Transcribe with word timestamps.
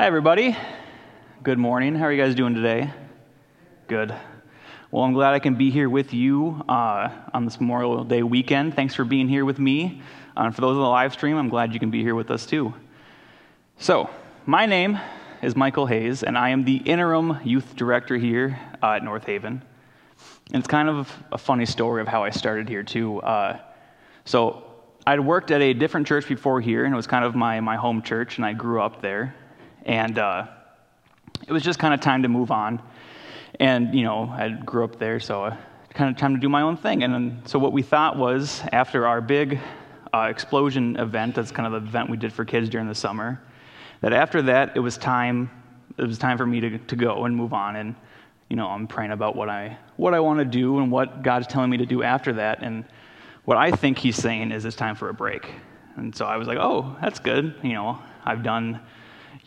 Hi, 0.00 0.06
everybody. 0.06 0.56
Good 1.42 1.58
morning. 1.58 1.96
How 1.96 2.04
are 2.04 2.12
you 2.12 2.22
guys 2.22 2.36
doing 2.36 2.54
today? 2.54 2.92
Good. 3.88 4.14
Well, 4.92 5.02
I'm 5.02 5.12
glad 5.12 5.34
I 5.34 5.40
can 5.40 5.56
be 5.56 5.72
here 5.72 5.90
with 5.90 6.14
you 6.14 6.62
uh, 6.68 7.08
on 7.34 7.44
this 7.44 7.58
Memorial 7.60 8.04
Day 8.04 8.22
weekend. 8.22 8.76
Thanks 8.76 8.94
for 8.94 9.04
being 9.04 9.28
here 9.28 9.44
with 9.44 9.58
me. 9.58 10.00
Uh, 10.36 10.52
for 10.52 10.60
those 10.60 10.76
on 10.76 10.82
the 10.82 10.88
live 10.88 11.14
stream, 11.14 11.36
I'm 11.36 11.48
glad 11.48 11.74
you 11.74 11.80
can 11.80 11.90
be 11.90 12.00
here 12.00 12.14
with 12.14 12.30
us 12.30 12.46
too. 12.46 12.72
So, 13.78 14.08
my 14.46 14.66
name 14.66 15.00
is 15.42 15.56
Michael 15.56 15.86
Hayes, 15.86 16.22
and 16.22 16.38
I 16.38 16.50
am 16.50 16.62
the 16.62 16.76
interim 16.76 17.40
youth 17.42 17.74
director 17.74 18.16
here 18.16 18.56
uh, 18.80 18.92
at 18.92 19.02
North 19.02 19.24
Haven. 19.24 19.60
And 20.52 20.60
it's 20.60 20.68
kind 20.68 20.88
of 20.88 21.12
a 21.32 21.38
funny 21.38 21.66
story 21.66 22.02
of 22.02 22.06
how 22.06 22.22
I 22.22 22.30
started 22.30 22.68
here 22.68 22.84
too. 22.84 23.20
Uh, 23.22 23.58
so, 24.24 24.62
I'd 25.08 25.18
worked 25.18 25.50
at 25.50 25.60
a 25.60 25.74
different 25.74 26.06
church 26.06 26.28
before 26.28 26.60
here, 26.60 26.84
and 26.84 26.94
it 26.94 26.96
was 26.96 27.08
kind 27.08 27.24
of 27.24 27.34
my, 27.34 27.58
my 27.58 27.74
home 27.74 28.00
church, 28.00 28.36
and 28.36 28.46
I 28.46 28.52
grew 28.52 28.80
up 28.80 29.02
there. 29.02 29.34
And 29.88 30.18
uh, 30.18 30.46
it 31.46 31.52
was 31.52 31.62
just 31.62 31.78
kind 31.78 31.94
of 31.94 32.00
time 32.00 32.22
to 32.22 32.28
move 32.28 32.50
on. 32.50 32.80
And, 33.58 33.94
you 33.94 34.04
know, 34.04 34.28
I 34.28 34.50
grew 34.50 34.84
up 34.84 34.98
there, 34.98 35.18
so 35.18 35.44
uh, 35.44 35.56
kind 35.94 36.10
of 36.14 36.20
time 36.20 36.34
to 36.34 36.40
do 36.40 36.50
my 36.50 36.60
own 36.60 36.76
thing. 36.76 37.02
And 37.02 37.12
then, 37.12 37.42
so 37.46 37.58
what 37.58 37.72
we 37.72 37.80
thought 37.82 38.18
was 38.18 38.62
after 38.70 39.06
our 39.06 39.22
big 39.22 39.58
uh, 40.12 40.28
explosion 40.30 40.96
event, 40.96 41.34
that's 41.34 41.50
kind 41.50 41.66
of 41.66 41.82
the 41.82 41.88
event 41.88 42.10
we 42.10 42.18
did 42.18 42.34
for 42.34 42.44
kids 42.44 42.68
during 42.68 42.86
the 42.86 42.94
summer, 42.94 43.42
that 44.02 44.12
after 44.12 44.42
that, 44.42 44.76
it 44.76 44.80
was 44.80 44.98
time, 44.98 45.50
it 45.96 46.04
was 46.04 46.18
time 46.18 46.36
for 46.36 46.46
me 46.46 46.60
to, 46.60 46.78
to 46.78 46.94
go 46.94 47.24
and 47.24 47.34
move 47.34 47.54
on. 47.54 47.76
And, 47.76 47.96
you 48.50 48.56
know, 48.56 48.68
I'm 48.68 48.86
praying 48.86 49.12
about 49.12 49.36
what 49.36 49.48
I, 49.48 49.78
what 49.96 50.12
I 50.12 50.20
want 50.20 50.38
to 50.38 50.44
do 50.44 50.78
and 50.80 50.92
what 50.92 51.22
God's 51.22 51.46
telling 51.46 51.70
me 51.70 51.78
to 51.78 51.86
do 51.86 52.02
after 52.02 52.34
that. 52.34 52.62
And 52.62 52.84
what 53.46 53.56
I 53.56 53.70
think 53.70 53.96
he's 53.96 54.16
saying 54.16 54.52
is 54.52 54.66
it's 54.66 54.76
time 54.76 54.96
for 54.96 55.08
a 55.08 55.14
break. 55.14 55.50
And 55.96 56.14
so 56.14 56.26
I 56.26 56.36
was 56.36 56.46
like, 56.46 56.58
oh, 56.58 56.94
that's 57.00 57.18
good. 57.18 57.54
You 57.62 57.72
know, 57.72 57.98
I've 58.24 58.42
done 58.42 58.80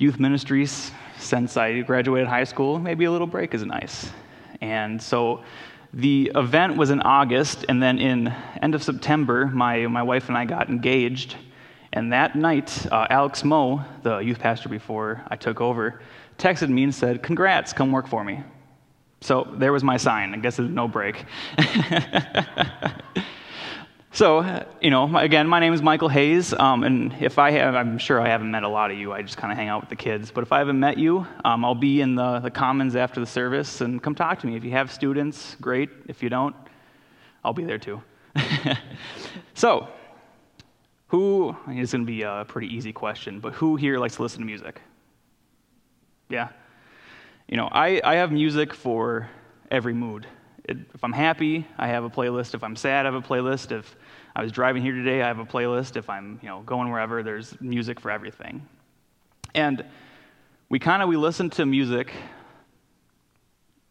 youth 0.02 0.20
ministries 0.20 0.92
since 1.20 1.58
I 1.58 1.82
graduated 1.82 2.28
high 2.28 2.44
school. 2.44 2.80
Maybe 2.80 3.06
a 3.06 3.12
little 3.12 3.28
break 3.28 3.54
is 3.54 3.64
nice. 3.64 4.10
And 4.60 5.00
so 5.00 5.44
the 5.94 6.32
event 6.34 6.76
was 6.76 6.90
in 6.90 7.02
August, 7.02 7.66
and 7.70 7.84
then 7.84 8.00
in 8.00 8.28
end 8.64 8.74
of 8.74 8.82
September, 8.82 9.46
my, 9.46 9.86
my 9.86 10.02
wife 10.02 10.28
and 10.28 10.38
I 10.38 10.46
got 10.46 10.70
engaged. 10.70 11.36
And 11.94 12.12
that 12.14 12.36
night, 12.36 12.88
uh, 12.92 13.06
Alex 13.12 13.44
Moe, 13.44 13.84
the 14.02 14.18
youth 14.20 14.40
pastor 14.40 14.70
before 14.70 15.22
I 15.28 15.36
took 15.36 15.62
over, 15.62 16.02
texted 16.40 16.70
me 16.70 16.84
and 16.84 16.96
said, 16.96 17.22
Congrats, 17.22 17.72
come 17.72 17.92
work 17.92 18.08
for 18.08 18.24
me. 18.24 18.44
So 19.20 19.48
there 19.54 19.72
was 19.72 19.84
my 19.84 19.98
sign. 19.98 20.34
I 20.34 20.38
guess 20.38 20.58
there's 20.58 20.72
no 20.72 20.88
break. 20.88 21.26
So, 24.14 24.66
you 24.82 24.90
know, 24.90 25.16
again, 25.16 25.48
my 25.48 25.62
name 25.62 25.72
is 25.72 25.82
Michael 25.82 26.10
Hayes, 26.10 26.54
um, 26.54 26.84
and 26.84 27.16
if 27.22 27.40
I 27.40 27.52
have, 27.52 27.76
I'm 27.76 27.98
sure 27.98 28.20
I 28.20 28.28
haven't 28.28 28.52
met 28.52 28.64
a 28.64 28.68
lot 28.68 28.92
of 28.92 28.98
you. 28.98 29.14
I 29.14 29.22
just 29.22 29.38
kind 29.38 29.54
of 29.54 29.58
hang 29.58 29.70
out 29.70 29.80
with 29.80 29.90
the 29.90 29.96
kids. 29.96 30.32
But 30.32 30.42
if 30.42 30.52
I 30.52 30.58
haven't 30.58 30.82
met 30.82 30.98
you, 30.98 31.26
um, 31.46 31.64
I'll 31.64 31.76
be 31.76 32.02
in 32.02 32.16
the, 32.16 32.40
the 32.40 32.52
commons 32.52 32.98
after 32.98 33.22
the 33.22 33.26
service, 33.26 33.80
and 33.80 34.04
come 34.04 34.14
talk 34.14 34.40
to 34.40 34.48
me. 34.48 34.58
If 34.58 34.66
you 34.66 34.72
have 34.72 34.92
students, 34.92 35.56
great. 35.62 35.90
If 36.10 36.22
you 36.22 36.28
don't, 36.28 36.54
I'll 37.46 37.54
be 37.54 37.64
there 37.64 37.78
too. 37.78 38.04
so, 39.54 39.88
who, 41.08 41.56
it's 41.70 41.94
going 41.94 42.06
to 42.06 42.06
be 42.06 42.24
a 42.24 42.44
pretty 42.46 42.68
easy 42.68 42.92
question, 42.92 43.40
but 43.40 43.54
who 43.54 43.78
here 43.78 43.98
likes 43.98 44.18
to 44.18 44.24
listen 44.24 44.40
to 44.40 44.46
music? 44.46 44.82
Yeah? 46.28 46.50
You 47.48 47.56
know, 47.56 47.70
I, 47.72 48.02
I 48.04 48.16
have 48.16 48.30
music 48.30 48.74
for 48.74 49.30
every 49.72 49.94
mood. 49.94 50.28
If 50.94 51.04
I'm 51.04 51.14
happy, 51.14 51.68
I 51.78 51.88
have 51.88 52.04
a 52.04 52.10
playlist. 52.10 52.54
If 52.54 52.64
I'm 52.64 52.76
sad, 52.76 53.06
I 53.06 53.12
have 53.12 53.24
a 53.24 53.28
playlist. 53.28 53.72
If 53.72 53.96
I 54.36 54.42
was 54.42 54.52
driving 54.52 54.82
here 54.82 54.94
today, 54.94 55.22
I 55.22 55.28
have 55.28 55.40
a 55.40 55.46
playlist. 55.46 55.98
If 55.98 56.10
I'm 56.10 56.40
you 56.42 56.50
know, 56.50 56.62
going 56.62 56.90
wherever, 56.92 57.24
there's 57.24 57.60
music 57.62 58.00
for 58.00 58.12
everything. 58.12 58.68
And 59.54 59.86
we 60.70 60.80
kind 60.80 61.04
of 61.04 61.10
we 61.10 61.18
listen 61.18 61.50
to 61.52 61.66
music 61.66 62.14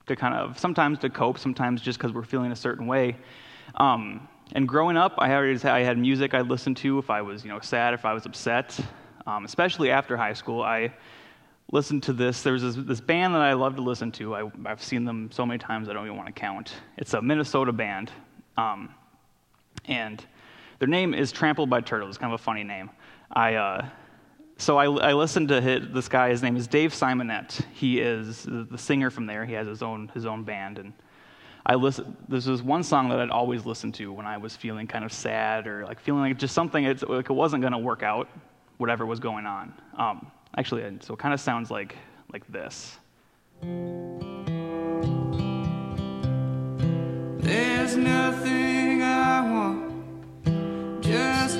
to 0.07 0.17
kind 0.17 0.35
of 0.35 0.59
sometimes 0.59 0.99
to 1.01 1.11
cope, 1.11 1.39
sometimes 1.39 1.83
just 1.83 1.99
because 1.99 2.13
we're 2.13 2.23
feeling 2.23 2.53
a 2.53 2.57
certain 2.57 2.87
way. 2.87 3.17
Um, 3.77 4.29
and 4.53 4.67
growing 4.67 4.97
up, 4.97 5.15
I 5.19 5.29
had, 5.29 5.65
I 5.65 5.81
had 5.81 5.99
music 5.99 6.35
I'd 6.35 6.49
listen 6.49 6.75
to 6.77 6.99
if 6.99 7.11
I 7.11 7.23
was 7.23 7.45
you 7.45 7.51
know 7.51 7.61
sad, 7.61 7.95
if 7.95 8.05
I 8.05 8.13
was 8.13 8.27
upset. 8.27 8.79
Um, 9.27 9.45
especially 9.45 9.91
after 9.91 10.17
high 10.17 10.33
school, 10.33 10.63
I 10.63 10.93
listened 11.73 12.03
to 12.05 12.13
this. 12.13 12.43
There 12.43 12.53
was 12.53 12.63
this, 12.63 12.75
this 12.77 13.01
band 13.01 13.35
that 13.35 13.43
I 13.43 13.53
love 13.53 13.77
to 13.77 13.83
listen 13.83 14.11
to. 14.13 14.35
I, 14.35 14.51
have 14.67 14.83
seen 14.83 15.05
them 15.05 15.31
so 15.33 15.47
many 15.47 15.59
times 15.59 15.89
I 15.89 15.93
don't 15.93 16.05
even 16.05 16.17
want 16.17 16.27
to 16.27 16.33
count. 16.33 16.73
It's 16.97 17.15
a 17.15 17.23
Minnesota 17.23 17.73
band. 17.73 18.11
Um, 18.57 18.95
and 19.87 20.25
their 20.79 20.89
name 20.89 21.15
is 21.15 21.33
Trampled 21.33 21.71
by 21.71 21.81
Turtles. 21.81 22.11
It's 22.11 22.19
kind 22.19 22.33
of 22.33 22.41
a 22.41 22.43
funny 22.43 22.65
name. 22.65 22.91
I, 23.31 23.55
uh, 23.55 23.87
so 24.59 24.77
I, 24.77 24.85
I, 24.85 25.13
listened 25.15 25.49
to 25.49 25.61
his, 25.61 25.89
this 25.93 26.09
guy. 26.09 26.31
His 26.31 26.43
name 26.43 26.57
is 26.57 26.67
Dave 26.67 26.93
Simonett. 26.93 27.65
He 27.73 28.01
is 28.01 28.45
the 28.45 28.77
singer 28.77 29.11
from 29.11 29.27
there. 29.27 29.47
He 29.47 29.55
has 29.55 29.67
his 29.67 29.83
own, 29.83 30.11
his 30.13 30.27
own 30.27 30.43
band. 30.43 30.79
And 30.79 30.93
I 31.65 31.77
listen, 31.77 32.17
this 32.29 32.47
was 32.47 32.63
one 32.63 32.83
song 32.83 33.09
that 33.11 33.21
I'd 33.21 33.31
always 33.31 33.65
listen 33.65 33.93
to 33.93 34.13
when 34.13 34.27
I 34.27 34.37
was 34.39 34.57
feeling 34.57 34.87
kind 34.87 35.05
of 35.05 35.13
sad 35.13 35.67
or 35.67 35.85
like 35.87 36.01
feeling 36.01 36.23
like 36.23 36.37
just 36.37 36.55
something, 36.55 36.85
like 36.85 37.31
it 37.31 37.33
wasn't 37.33 37.63
going 37.63 37.73
to 37.73 37.79
work 37.79 38.03
out, 38.03 38.29
whatever 38.79 39.07
was 39.07 39.21
going 39.21 39.47
on. 39.47 39.73
Um, 39.97 40.31
Actually, 40.57 40.83
so 41.01 41.15
it 41.15 41.19
kind 41.21 41.33
of 41.33 41.41
sounds 41.41 41.71
like, 41.71 41.97
like 42.33 42.47
this. 42.49 42.99
There's 47.39 47.97
nothing 47.97 49.03
I 49.03 49.41
want, 49.53 51.03
just 51.03 51.59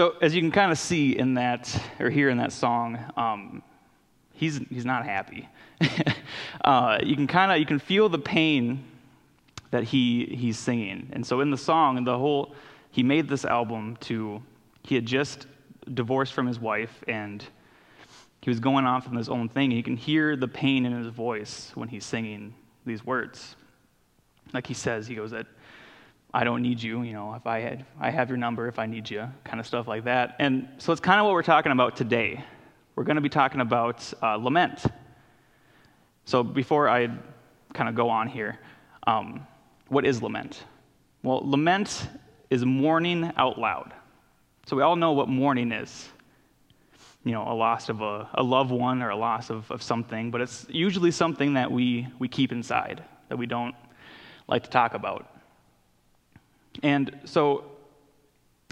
So, 0.00 0.16
as 0.22 0.34
you 0.34 0.40
can 0.40 0.50
kind 0.50 0.72
of 0.72 0.78
see 0.78 1.18
in 1.18 1.34
that, 1.34 1.78
or 1.98 2.08
hear 2.08 2.30
in 2.30 2.38
that 2.38 2.52
song, 2.52 2.98
um, 3.18 3.62
he's, 4.32 4.56
he's 4.70 4.86
not 4.86 5.04
happy. 5.04 5.46
uh, 6.64 7.00
you 7.04 7.14
can 7.14 7.26
kind 7.26 7.52
of, 7.52 7.58
you 7.58 7.66
can 7.66 7.78
feel 7.78 8.08
the 8.08 8.18
pain 8.18 8.82
that 9.72 9.84
he, 9.84 10.24
he's 10.24 10.58
singing. 10.58 11.10
And 11.12 11.26
so 11.26 11.42
in 11.42 11.50
the 11.50 11.58
song, 11.58 12.02
the 12.04 12.16
whole, 12.16 12.54
he 12.90 13.02
made 13.02 13.28
this 13.28 13.44
album 13.44 13.98
to, 14.00 14.42
he 14.84 14.94
had 14.94 15.04
just 15.04 15.46
divorced 15.92 16.32
from 16.32 16.46
his 16.46 16.58
wife 16.58 17.04
and 17.06 17.44
he 18.40 18.48
was 18.48 18.58
going 18.58 18.86
off 18.86 19.06
on 19.06 19.16
his 19.16 19.28
own 19.28 19.50
thing. 19.50 19.64
And 19.64 19.74
You 19.74 19.82
can 19.82 19.98
hear 19.98 20.34
the 20.34 20.48
pain 20.48 20.86
in 20.86 20.96
his 20.96 21.08
voice 21.08 21.72
when 21.74 21.88
he's 21.88 22.06
singing 22.06 22.54
these 22.86 23.04
words. 23.04 23.54
Like 24.54 24.66
he 24.66 24.72
says, 24.72 25.06
he 25.06 25.14
goes 25.14 25.32
that, 25.32 25.46
I 26.32 26.44
don't 26.44 26.62
need 26.62 26.80
you, 26.80 27.02
you 27.02 27.12
know, 27.12 27.34
if 27.34 27.46
I 27.46 27.60
had, 27.60 27.84
I 27.98 28.10
have 28.10 28.28
your 28.28 28.38
number 28.38 28.68
if 28.68 28.78
I 28.78 28.86
need 28.86 29.10
you, 29.10 29.28
kind 29.42 29.58
of 29.58 29.66
stuff 29.66 29.88
like 29.88 30.04
that. 30.04 30.36
And 30.38 30.68
so 30.78 30.92
it's 30.92 31.00
kind 31.00 31.18
of 31.18 31.26
what 31.26 31.32
we're 31.32 31.42
talking 31.42 31.72
about 31.72 31.96
today. 31.96 32.44
We're 32.94 33.04
going 33.04 33.16
to 33.16 33.22
be 33.22 33.28
talking 33.28 33.60
about 33.60 34.12
uh, 34.22 34.36
lament. 34.36 34.84
So 36.24 36.44
before 36.44 36.88
I 36.88 37.08
kind 37.72 37.88
of 37.88 37.94
go 37.96 38.08
on 38.10 38.28
here, 38.28 38.60
um, 39.06 39.46
what 39.88 40.06
is 40.06 40.22
lament? 40.22 40.64
Well, 41.22 41.42
lament 41.44 42.08
is 42.48 42.64
mourning 42.64 43.32
out 43.36 43.58
loud. 43.58 43.92
So 44.66 44.76
we 44.76 44.82
all 44.82 44.96
know 44.96 45.12
what 45.12 45.28
mourning 45.28 45.72
is. 45.72 46.08
You 47.24 47.32
know, 47.32 47.42
a 47.42 47.52
loss 47.54 47.88
of 47.88 48.00
a, 48.02 48.28
a 48.34 48.42
loved 48.42 48.70
one 48.70 49.02
or 49.02 49.10
a 49.10 49.16
loss 49.16 49.50
of, 49.50 49.70
of 49.70 49.82
something, 49.82 50.30
but 50.30 50.40
it's 50.40 50.64
usually 50.70 51.10
something 51.10 51.54
that 51.54 51.70
we, 51.70 52.06
we 52.18 52.28
keep 52.28 52.52
inside, 52.52 53.02
that 53.28 53.36
we 53.36 53.46
don't 53.46 53.74
like 54.46 54.62
to 54.62 54.70
talk 54.70 54.94
about. 54.94 55.29
And 56.82 57.20
so 57.24 57.64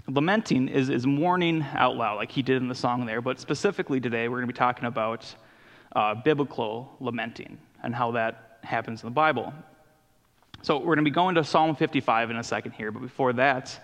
lamenting 0.07 0.67
is, 0.67 0.89
is 0.89 1.05
mourning 1.05 1.63
out 1.73 1.95
loud, 1.95 2.17
like 2.17 2.31
he 2.31 2.41
did 2.41 2.61
in 2.61 2.67
the 2.67 2.75
song 2.75 3.05
there, 3.05 3.21
but 3.21 3.39
specifically 3.39 3.99
today 3.99 4.27
we're 4.27 4.37
going 4.37 4.47
to 4.47 4.53
be 4.53 4.57
talking 4.57 4.85
about 4.85 5.33
uh, 5.95 6.15
biblical 6.15 6.95
lamenting 6.99 7.57
and 7.83 7.93
how 7.93 8.11
that 8.11 8.59
happens 8.63 9.03
in 9.03 9.07
the 9.07 9.13
Bible. 9.13 9.53
So 10.61 10.77
we're 10.77 10.95
going 10.95 10.97
to 10.99 11.03
be 11.03 11.11
going 11.11 11.35
to 11.35 11.43
Psalm 11.43 11.75
55 11.75 12.31
in 12.31 12.37
a 12.37 12.43
second 12.43 12.71
here, 12.71 12.91
but 12.91 13.01
before 13.01 13.33
that, 13.33 13.79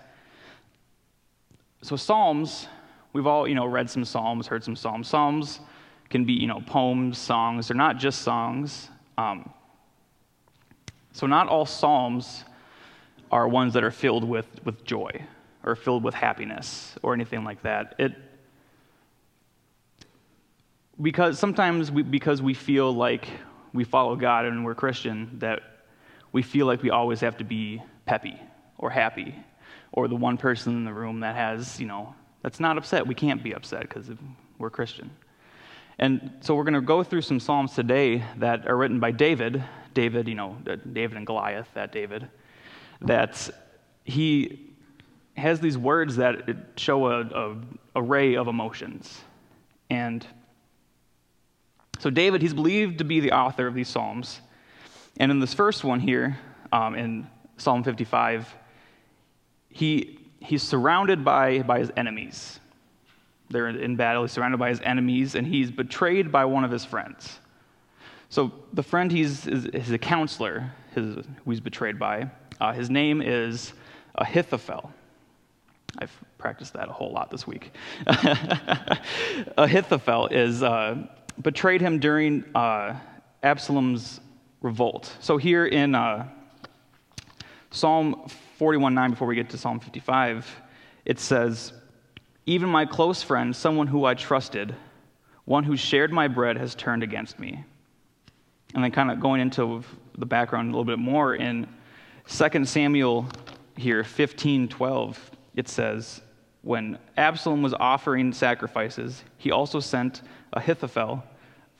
so 1.82 1.96
Psalms, 1.96 2.66
we've 3.12 3.26
all, 3.26 3.46
you 3.46 3.54
know, 3.54 3.66
read 3.66 3.88
some 3.88 4.04
Psalms, 4.04 4.46
heard 4.46 4.64
some 4.64 4.76
Psalms. 4.76 5.08
Psalms 5.08 5.60
can 6.10 6.24
be, 6.24 6.32
you 6.32 6.46
know, 6.46 6.60
poems, 6.66 7.18
songs. 7.18 7.68
They're 7.68 7.76
not 7.76 7.98
just 7.98 8.22
songs. 8.22 8.88
Um, 9.16 9.50
so 11.12 11.26
not 11.26 11.48
all 11.48 11.64
Psalms 11.64 12.44
are 13.30 13.48
ones 13.48 13.74
that 13.74 13.84
are 13.84 13.90
filled 13.90 14.24
with, 14.24 14.46
with 14.64 14.84
joy 14.84 15.10
or 15.64 15.74
filled 15.74 16.04
with 16.04 16.14
happiness 16.14 16.94
or 17.02 17.14
anything 17.14 17.44
like 17.44 17.62
that. 17.62 17.94
It, 17.98 18.12
because 21.00 21.38
sometimes 21.38 21.90
we, 21.90 22.02
because 22.02 22.40
we 22.40 22.54
feel 22.54 22.92
like 22.92 23.28
we 23.72 23.84
follow 23.84 24.16
God 24.16 24.44
and 24.46 24.64
we're 24.64 24.74
Christian, 24.74 25.38
that 25.40 25.60
we 26.32 26.42
feel 26.42 26.66
like 26.66 26.82
we 26.82 26.90
always 26.90 27.20
have 27.20 27.36
to 27.38 27.44
be 27.44 27.82
peppy 28.06 28.40
or 28.78 28.90
happy 28.90 29.34
or 29.92 30.08
the 30.08 30.16
one 30.16 30.36
person 30.36 30.76
in 30.76 30.84
the 30.84 30.92
room 30.92 31.20
that 31.20 31.34
has, 31.34 31.80
you 31.80 31.86
know, 31.86 32.14
that's 32.42 32.60
not 32.60 32.78
upset. 32.78 33.06
We 33.06 33.14
can't 33.14 33.42
be 33.42 33.52
upset 33.52 33.82
because 33.82 34.08
we're 34.58 34.70
Christian. 34.70 35.10
And 35.98 36.30
so 36.40 36.54
we're 36.54 36.64
going 36.64 36.74
to 36.74 36.80
go 36.80 37.02
through 37.02 37.22
some 37.22 37.40
Psalms 37.40 37.74
today 37.74 38.22
that 38.36 38.68
are 38.68 38.76
written 38.76 39.00
by 39.00 39.10
David. 39.10 39.64
David, 39.94 40.28
you 40.28 40.34
know, 40.34 40.56
David 40.92 41.16
and 41.16 41.26
Goliath, 41.26 41.68
that 41.74 41.92
David. 41.92 42.28
That 43.02 43.50
he 44.04 44.74
has 45.36 45.60
these 45.60 45.76
words 45.76 46.16
that 46.16 46.48
show 46.76 47.06
a, 47.06 47.56
array 47.94 48.36
of 48.36 48.48
emotions. 48.48 49.20
And 49.90 50.26
so 51.98 52.10
David, 52.10 52.42
he's 52.42 52.54
believed 52.54 52.98
to 52.98 53.04
be 53.04 53.20
the 53.20 53.32
author 53.32 53.66
of 53.66 53.74
these 53.74 53.88
Psalms. 53.88 54.40
And 55.18 55.30
in 55.30 55.40
this 55.40 55.54
first 55.54 55.84
one 55.84 56.00
here, 56.00 56.38
um, 56.72 56.94
in 56.94 57.26
Psalm 57.56 57.82
55, 57.84 58.54
he, 59.70 60.18
he's 60.40 60.62
surrounded 60.62 61.24
by, 61.24 61.62
by 61.62 61.78
his 61.78 61.90
enemies. 61.96 62.60
They're 63.48 63.68
in 63.68 63.96
battle, 63.96 64.22
he's 64.22 64.32
surrounded 64.32 64.58
by 64.58 64.70
his 64.70 64.80
enemies, 64.80 65.34
and 65.34 65.46
he's 65.46 65.70
betrayed 65.70 66.32
by 66.32 66.44
one 66.44 66.64
of 66.64 66.70
his 66.70 66.84
friends. 66.84 67.38
So 68.28 68.52
the 68.72 68.82
friend 68.82 69.10
he's 69.10 69.46
is, 69.46 69.66
is 69.66 69.90
a 69.92 69.98
counselor 69.98 70.72
his, 70.94 71.14
who 71.14 71.50
he's 71.50 71.60
betrayed 71.60 71.98
by. 71.98 72.28
Uh, 72.58 72.72
his 72.72 72.88
name 72.88 73.20
is 73.20 73.74
Ahithophel. 74.14 74.90
I've 75.98 76.12
practiced 76.38 76.72
that 76.72 76.88
a 76.88 76.92
whole 76.92 77.12
lot 77.12 77.30
this 77.30 77.46
week. 77.46 77.72
Ahithophel 79.58 80.28
is 80.28 80.62
uh, 80.62 81.06
betrayed 81.42 81.82
him 81.82 81.98
during 81.98 82.44
uh, 82.54 82.98
Absalom's 83.42 84.20
revolt. 84.62 85.14
So 85.20 85.36
here 85.36 85.66
in 85.66 85.94
uh, 85.94 86.28
Psalm 87.70 88.22
41:9, 88.58 89.10
before 89.10 89.28
we 89.28 89.34
get 89.34 89.50
to 89.50 89.58
Psalm 89.58 89.78
55, 89.78 90.46
it 91.04 91.18
says, 91.18 91.74
"Even 92.46 92.70
my 92.70 92.86
close 92.86 93.22
friend, 93.22 93.54
someone 93.54 93.86
who 93.86 94.06
I 94.06 94.14
trusted, 94.14 94.74
one 95.44 95.64
who 95.64 95.76
shared 95.76 96.10
my 96.10 96.26
bread, 96.26 96.56
has 96.56 96.74
turned 96.74 97.02
against 97.02 97.38
me." 97.38 97.64
And 98.74 98.82
then, 98.82 98.90
kind 98.92 99.10
of 99.10 99.20
going 99.20 99.42
into 99.42 99.82
the 100.16 100.26
background 100.26 100.68
a 100.68 100.70
little 100.70 100.84
bit 100.84 100.98
more 100.98 101.34
in 101.34 101.66
2 102.28 102.64
Samuel 102.64 103.26
here, 103.76 104.02
15:12, 104.02 105.16
it 105.54 105.68
says, 105.68 106.20
when 106.62 106.98
Absalom 107.16 107.62
was 107.62 107.74
offering 107.74 108.32
sacrifices, 108.32 109.22
he 109.38 109.52
also 109.52 109.78
sent 109.78 110.22
Ahithophel, 110.52 111.22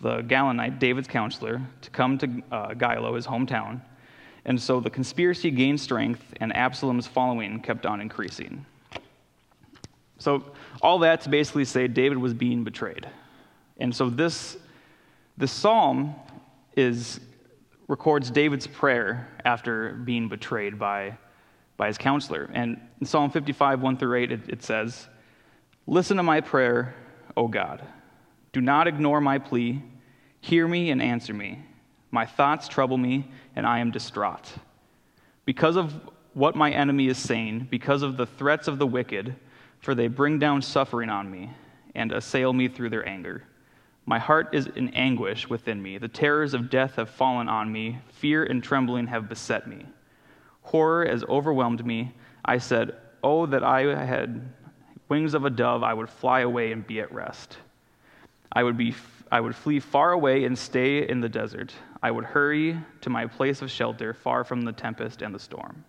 the 0.01 0.23
Gilonite, 0.23 0.79
David's 0.79 1.09
counselor, 1.09 1.61
to 1.81 1.91
come 1.91 2.17
to 2.19 2.43
uh, 2.53 2.69
Giloh, 2.75 3.17
his 3.17 3.27
hometown. 3.27 3.81
And 4.45 4.61
so 4.61 4.79
the 4.79 4.91
conspiracy 4.91 5.51
gained 5.51 5.81
strength, 5.81 6.23
and 6.41 6.55
Absalom's 6.55 7.09
following 7.09 7.61
kept 7.61 7.85
on 7.85 8.01
increasing. 8.01 8.65
So, 10.19 10.45
all 10.81 11.01
that 11.01 11.21
to 11.23 11.29
basically 11.29 11.65
say 11.65 11.89
David 11.89 12.19
was 12.19 12.33
being 12.33 12.63
betrayed. 12.63 13.09
And 13.79 13.95
so, 13.95 14.09
this, 14.09 14.57
this 15.37 15.51
psalm 15.51 16.15
is, 16.77 17.19
records 17.89 18.31
David's 18.31 18.67
prayer 18.67 19.29
after 19.45 19.93
being 19.93 20.29
betrayed 20.29 20.79
by 20.79 21.17
by 21.77 21.89
his 21.89 21.99
counselor. 21.99 22.51
And 22.53 22.81
in 23.01 23.07
Psalm 23.07 23.31
55, 23.31 23.81
1 23.81 23.97
through 23.97 24.19
8, 24.19 24.33
it, 24.33 24.41
it 24.49 24.63
says, 24.63 25.09
Listen 25.87 26.17
to 26.17 26.23
my 26.23 26.41
prayer, 26.41 26.95
O 27.37 27.49
God. 27.49 27.83
Do 28.53 28.61
not 28.61 28.89
ignore 28.89 29.21
my 29.21 29.39
plea. 29.39 29.83
Hear 30.41 30.67
me 30.67 30.91
and 30.91 31.03
answer 31.03 31.35
me. 31.35 31.65
My 32.11 32.25
thoughts 32.25 32.69
trouble 32.69 32.97
me, 32.97 33.31
and 33.55 33.67
I 33.67 33.81
am 33.81 33.91
distraught. 33.91 34.53
Because 35.45 35.77
of 35.77 35.95
what 36.33 36.57
my 36.57 36.71
enemy 36.71 37.09
is 37.09 37.19
saying, 37.19 37.69
because 37.71 38.03
of 38.03 38.17
the 38.17 38.27
threats 38.27 38.69
of 38.69 38.79
the 38.79 38.87
wicked, 38.87 39.37
for 39.81 39.95
they 39.95 40.09
bring 40.09 40.39
down 40.39 40.63
suffering 40.63 41.11
on 41.11 41.31
me 41.31 41.51
and 41.95 42.13
assail 42.13 42.53
me 42.53 42.69
through 42.69 42.91
their 42.91 43.07
anger. 43.07 43.45
My 44.07 44.21
heart 44.21 44.51
is 44.53 44.69
in 44.69 44.91
anguish 44.91 45.49
within 45.49 45.83
me. 45.83 45.99
The 45.99 46.09
terrors 46.09 46.55
of 46.55 46.71
death 46.71 46.95
have 46.95 47.11
fallen 47.11 47.49
on 47.49 47.71
me. 47.71 47.99
Fear 48.13 48.45
and 48.45 48.63
trembling 48.63 49.09
have 49.09 49.29
beset 49.29 49.67
me. 49.67 49.85
Horror 50.63 51.07
has 51.07 51.25
overwhelmed 51.25 51.85
me. 51.85 52.15
I 52.45 52.59
said, 52.59 52.97
Oh, 53.23 53.47
that 53.47 53.65
I 53.65 53.81
had 54.05 54.49
wings 55.09 55.35
of 55.35 55.45
a 55.45 55.51
dove, 55.51 55.83
I 55.83 55.93
would 55.93 56.09
fly 56.09 56.41
away 56.41 56.71
and 56.71 56.87
be 56.87 57.01
at 57.01 57.13
rest. 57.13 57.59
I 58.53 58.63
would, 58.63 58.77
be, 58.77 58.95
I 59.31 59.41
would 59.41 59.55
flee 59.55 59.81
far 59.81 60.13
away 60.13 60.45
and 60.45 60.57
stay 60.57 61.09
in 61.09 61.21
the 61.21 61.29
desert. 61.29 61.75
I 62.03 62.13
would 62.13 62.25
hurry 62.25 62.79
to 63.01 63.11
my 63.11 63.27
place 63.27 63.63
of 63.63 63.71
shelter, 63.71 64.15
far 64.15 64.45
from 64.45 64.63
the 64.63 64.73
tempest 64.73 65.23
and 65.23 65.35
the 65.35 65.39
storm. 65.39 65.85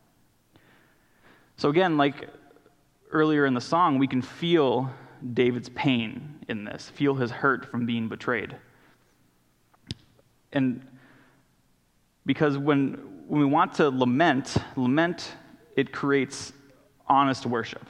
So, 1.57 1.69
again, 1.69 1.97
like 1.97 2.27
earlier 3.11 3.45
in 3.45 3.53
the 3.53 3.61
song, 3.61 3.99
we 3.99 4.07
can 4.07 4.21
feel 4.21 4.91
David's 5.33 5.69
pain 5.69 6.39
in 6.47 6.63
this, 6.63 6.89
feel 6.89 7.15
his 7.15 7.31
hurt 7.31 7.69
from 7.69 7.85
being 7.85 8.07
betrayed. 8.07 8.55
And 10.53 10.85
because 12.25 12.57
when 12.57 13.17
when 13.27 13.41
we 13.41 13.45
want 13.45 13.73
to 13.73 13.89
lament, 13.89 14.55
lament, 14.75 15.33
it 15.75 15.91
creates 15.91 16.53
honest 17.07 17.45
worship. 17.45 17.85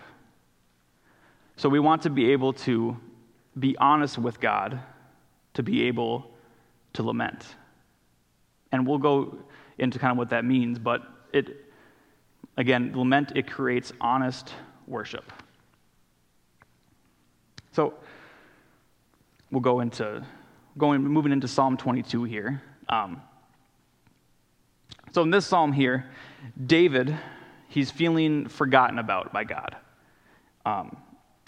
So 1.55 1.69
we 1.69 1.79
want 1.79 2.01
to 2.03 2.09
be 2.09 2.31
able 2.31 2.53
to 2.53 2.97
be 3.57 3.77
honest 3.77 4.17
with 4.17 4.39
God 4.39 4.79
to 5.53 5.63
be 5.63 5.83
able 5.83 6.31
to 6.93 7.03
lament. 7.03 7.45
And 8.71 8.85
we'll 8.87 8.97
go 8.97 9.37
into 9.77 9.99
kind 9.99 10.11
of 10.11 10.17
what 10.17 10.29
that 10.29 10.43
means, 10.43 10.79
but 10.79 11.03
it, 11.33 11.65
again, 12.57 12.91
lament, 12.95 13.31
it 13.35 13.49
creates 13.49 13.93
honest 14.01 14.53
worship. 14.87 15.31
So 17.77 17.93
we'll 19.51 19.61
go 19.61 19.81
into 19.81 20.25
going 20.79 21.03
moving 21.03 21.31
into 21.31 21.47
Psalm 21.47 21.77
22 21.77 22.23
here. 22.23 22.63
Um, 22.89 23.21
so 25.11 25.21
in 25.21 25.29
this 25.29 25.45
psalm 25.45 25.71
here, 25.71 26.07
David, 26.65 27.15
he's 27.67 27.91
feeling 27.91 28.47
forgotten 28.47 28.97
about 28.97 29.31
by 29.31 29.43
God. 29.43 29.75
Um, 30.65 30.97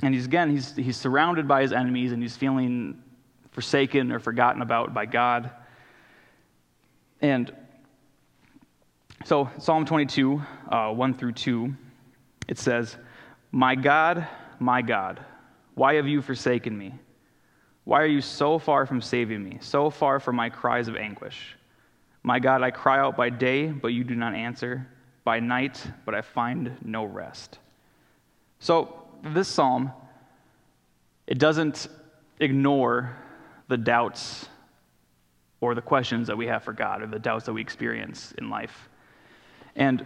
and 0.04 0.14
he's 0.14 0.28
again, 0.28 0.52
he's, 0.52 0.76
he's 0.76 0.98
surrounded 0.98 1.48
by 1.48 1.64
his 1.64 1.74
enemies 1.74 2.12
and 2.12 2.22
he's 2.22 2.38
feeling 2.38 3.02
forsaken 3.50 4.12
or 4.12 4.20
forgotten 4.20 4.62
about 4.62 4.94
by 4.94 5.08
God. 5.08 5.50
And 7.22 7.52
so, 9.26 9.50
Psalm 9.58 9.84
22, 9.84 10.40
uh, 10.70 10.94
1 10.94 11.14
through 11.16 11.32
2, 11.32 11.74
it 12.48 12.60
says, 12.60 12.98
My 13.52 13.74
God, 13.74 14.28
my 14.60 14.84
God, 14.84 15.26
why 15.80 15.94
have 15.94 16.10
you 16.10 16.22
forsaken 16.22 16.78
me? 16.78 16.94
Why 17.86 18.02
are 18.02 18.06
you 18.06 18.20
so 18.20 18.60
far 18.60 18.86
from 18.86 19.00
saving 19.00 19.42
me, 19.42 19.60
so 19.62 19.90
far 19.90 20.20
from 20.20 20.36
my 20.36 20.50
cries 20.50 20.90
of 20.90 20.98
anguish? 20.98 21.56
My 22.22 22.38
God, 22.38 22.62
I 22.62 22.70
cry 22.70 23.00
out 23.00 23.16
by 23.16 23.30
day, 23.30 23.68
but 23.68 23.88
you 23.88 24.04
do 24.04 24.14
not 24.14 24.36
answer, 24.36 24.86
by 25.24 25.40
night, 25.40 25.82
but 26.04 26.14
I 26.14 26.20
find 26.20 26.76
no 26.84 27.06
rest. 27.06 27.60
So, 28.60 29.06
this 29.24 29.48
psalm, 29.48 29.94
it 31.28 31.40
doesn't 31.40 31.88
ignore 32.42 33.16
the 33.70 33.78
doubts 33.78 34.50
or 35.62 35.76
the 35.76 35.82
questions 35.82 36.28
that 36.28 36.38
we 36.38 36.48
have 36.48 36.62
for 36.62 36.74
God 36.74 37.02
or 37.04 37.08
the 37.08 37.20
doubts 37.20 37.46
that 37.46 37.54
we 37.54 37.62
experience 37.62 38.34
in 38.38 38.50
life. 38.50 38.90
And 39.78 40.06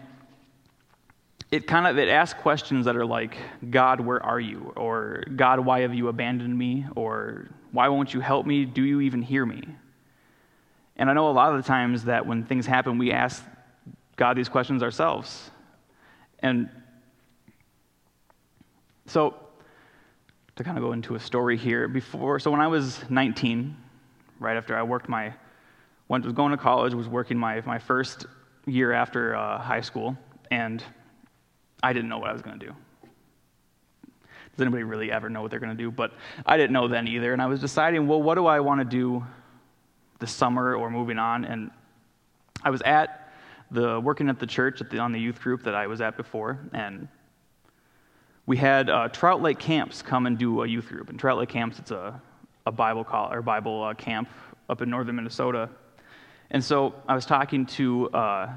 it 1.54 1.68
kind 1.68 1.86
of 1.86 2.00
it 2.00 2.10
asks 2.10 2.42
questions 2.42 2.86
that 2.86 2.96
are 2.96 3.06
like 3.06 3.38
god 3.70 4.02
where 4.02 4.22
are 4.26 4.40
you? 4.40 4.74
or 4.76 5.24
god 5.36 5.60
why 5.60 5.82
have 5.82 5.94
you 5.94 6.08
abandoned 6.08 6.58
me? 6.58 6.84
or 6.96 7.48
why 7.72 7.88
won't 7.90 8.14
you 8.14 8.20
help 8.20 8.46
me? 8.46 8.66
Do 8.66 8.84
you 8.84 9.02
even 9.02 9.22
hear 9.22 9.46
me? 9.46 9.62
And 10.96 11.12
I 11.12 11.14
know 11.14 11.30
a 11.30 11.32
lot 11.32 11.54
of 11.54 11.62
the 11.62 11.68
times 11.68 12.06
that 12.06 12.26
when 12.26 12.44
things 12.44 12.66
happen, 12.66 12.98
we 12.98 13.12
ask 13.12 13.44
God 14.16 14.36
these 14.36 14.50
questions 14.50 14.84
ourselves. 14.84 15.52
And 16.40 16.70
so, 19.08 19.36
to 20.56 20.64
kind 20.64 20.78
of 20.78 20.84
go 20.84 20.92
into 20.92 21.16
a 21.16 21.20
story 21.20 21.58
here, 21.58 21.88
before, 21.88 22.40
so 22.40 22.52
when 22.52 22.62
I 22.62 22.68
was 22.68 23.00
19, 23.10 23.76
right 24.40 24.56
after 24.56 24.78
I 24.78 24.84
worked 24.84 25.10
my, 25.10 25.34
went, 26.10 26.26
was 26.26 26.34
going 26.34 26.52
to 26.52 26.58
college, 26.58 26.94
was 26.94 27.08
working 27.08 27.38
my, 27.38 27.62
my 27.62 27.80
first 27.80 28.28
year 28.68 28.92
after 28.92 29.36
uh, 29.36 29.58
high 29.58 29.82
school, 29.82 30.16
and 30.52 30.84
I 31.84 31.94
didn't 31.94 32.10
know 32.10 32.18
what 32.18 32.32
I 32.32 32.34
was 32.34 32.42
going 32.42 32.60
to 32.60 32.66
do. 32.66 32.74
Does 34.56 34.62
anybody 34.62 34.84
really 34.84 35.12
ever 35.12 35.30
know 35.30 35.42
what 35.42 35.52
they're 35.52 35.60
going 35.60 35.76
to 35.76 35.84
do? 35.84 35.92
But 35.92 36.14
I 36.46 36.58
didn't 36.58 36.74
know 36.74 36.88
then 36.88 37.08
either, 37.08 37.34
and 37.34 37.42
I 37.42 37.46
was 37.46 37.60
deciding, 37.60 38.08
well, 38.08 38.22
what 38.22 38.36
do 38.36 38.48
I 38.48 38.60
want 38.60 38.80
to 38.82 38.86
do 38.86 39.24
the 40.24 40.28
summer 40.28 40.74
or 40.74 40.90
moving 40.90 41.20
on. 41.20 41.44
And 41.44 41.70
I 42.64 42.70
was 42.70 42.82
at 42.84 43.30
the 43.72 44.00
working 44.00 44.30
at 44.30 44.40
the 44.40 44.48
church 44.48 44.80
at 44.80 44.90
the, 44.90 45.00
on 45.00 45.12
the 45.12 45.20
youth 45.20 45.42
group 45.42 45.64
that 45.64 45.76
I 45.76 45.88
was 45.88 46.00
at 46.00 46.16
before, 46.16 46.60
and 46.72 47.10
we 48.46 48.56
had 48.56 48.90
uh, 48.90 49.10
Trout 49.10 49.42
Lake 49.42 49.60
Camps 49.60 50.02
come 50.02 50.26
and 50.26 50.38
do 50.38 50.64
a 50.64 50.68
youth 50.68 50.88
group. 50.88 51.10
And 51.10 51.20
Trout 51.20 51.38
Lake 51.38 51.50
Camps, 51.50 51.78
it's 51.78 51.92
a, 51.92 52.22
a 52.66 52.72
Bible 52.72 53.04
call 53.04 53.34
or 53.34 53.42
Bible 53.42 53.84
uh, 53.84 53.94
camp 53.96 54.30
up 54.70 54.82
in 54.82 54.90
northern 54.90 55.18
Minnesota. 55.18 55.70
And 56.52 56.64
so 56.64 56.96
I 57.06 57.16
was 57.16 57.26
talking 57.26 57.66
to, 57.66 58.10
uh, 58.12 58.50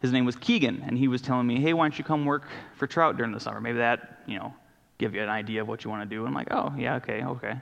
his 0.00 0.12
name 0.12 0.24
was 0.24 0.36
Keegan, 0.36 0.84
and 0.86 0.96
he 0.96 1.08
was 1.08 1.20
telling 1.20 1.46
me, 1.46 1.60
hey, 1.60 1.72
why 1.72 1.84
don't 1.84 1.98
you 1.98 2.04
come 2.04 2.24
work 2.24 2.44
for 2.76 2.86
trout 2.86 3.16
during 3.16 3.32
the 3.32 3.40
summer? 3.40 3.60
Maybe 3.60 3.78
that, 3.78 4.22
you 4.26 4.38
know, 4.38 4.54
give 4.98 5.14
you 5.14 5.22
an 5.22 5.28
idea 5.28 5.60
of 5.60 5.68
what 5.68 5.84
you 5.84 5.90
want 5.90 6.08
to 6.08 6.16
do. 6.16 6.24
I'm 6.24 6.34
like, 6.34 6.48
oh, 6.52 6.72
yeah, 6.76 6.96
okay, 6.96 7.24
okay. 7.24 7.54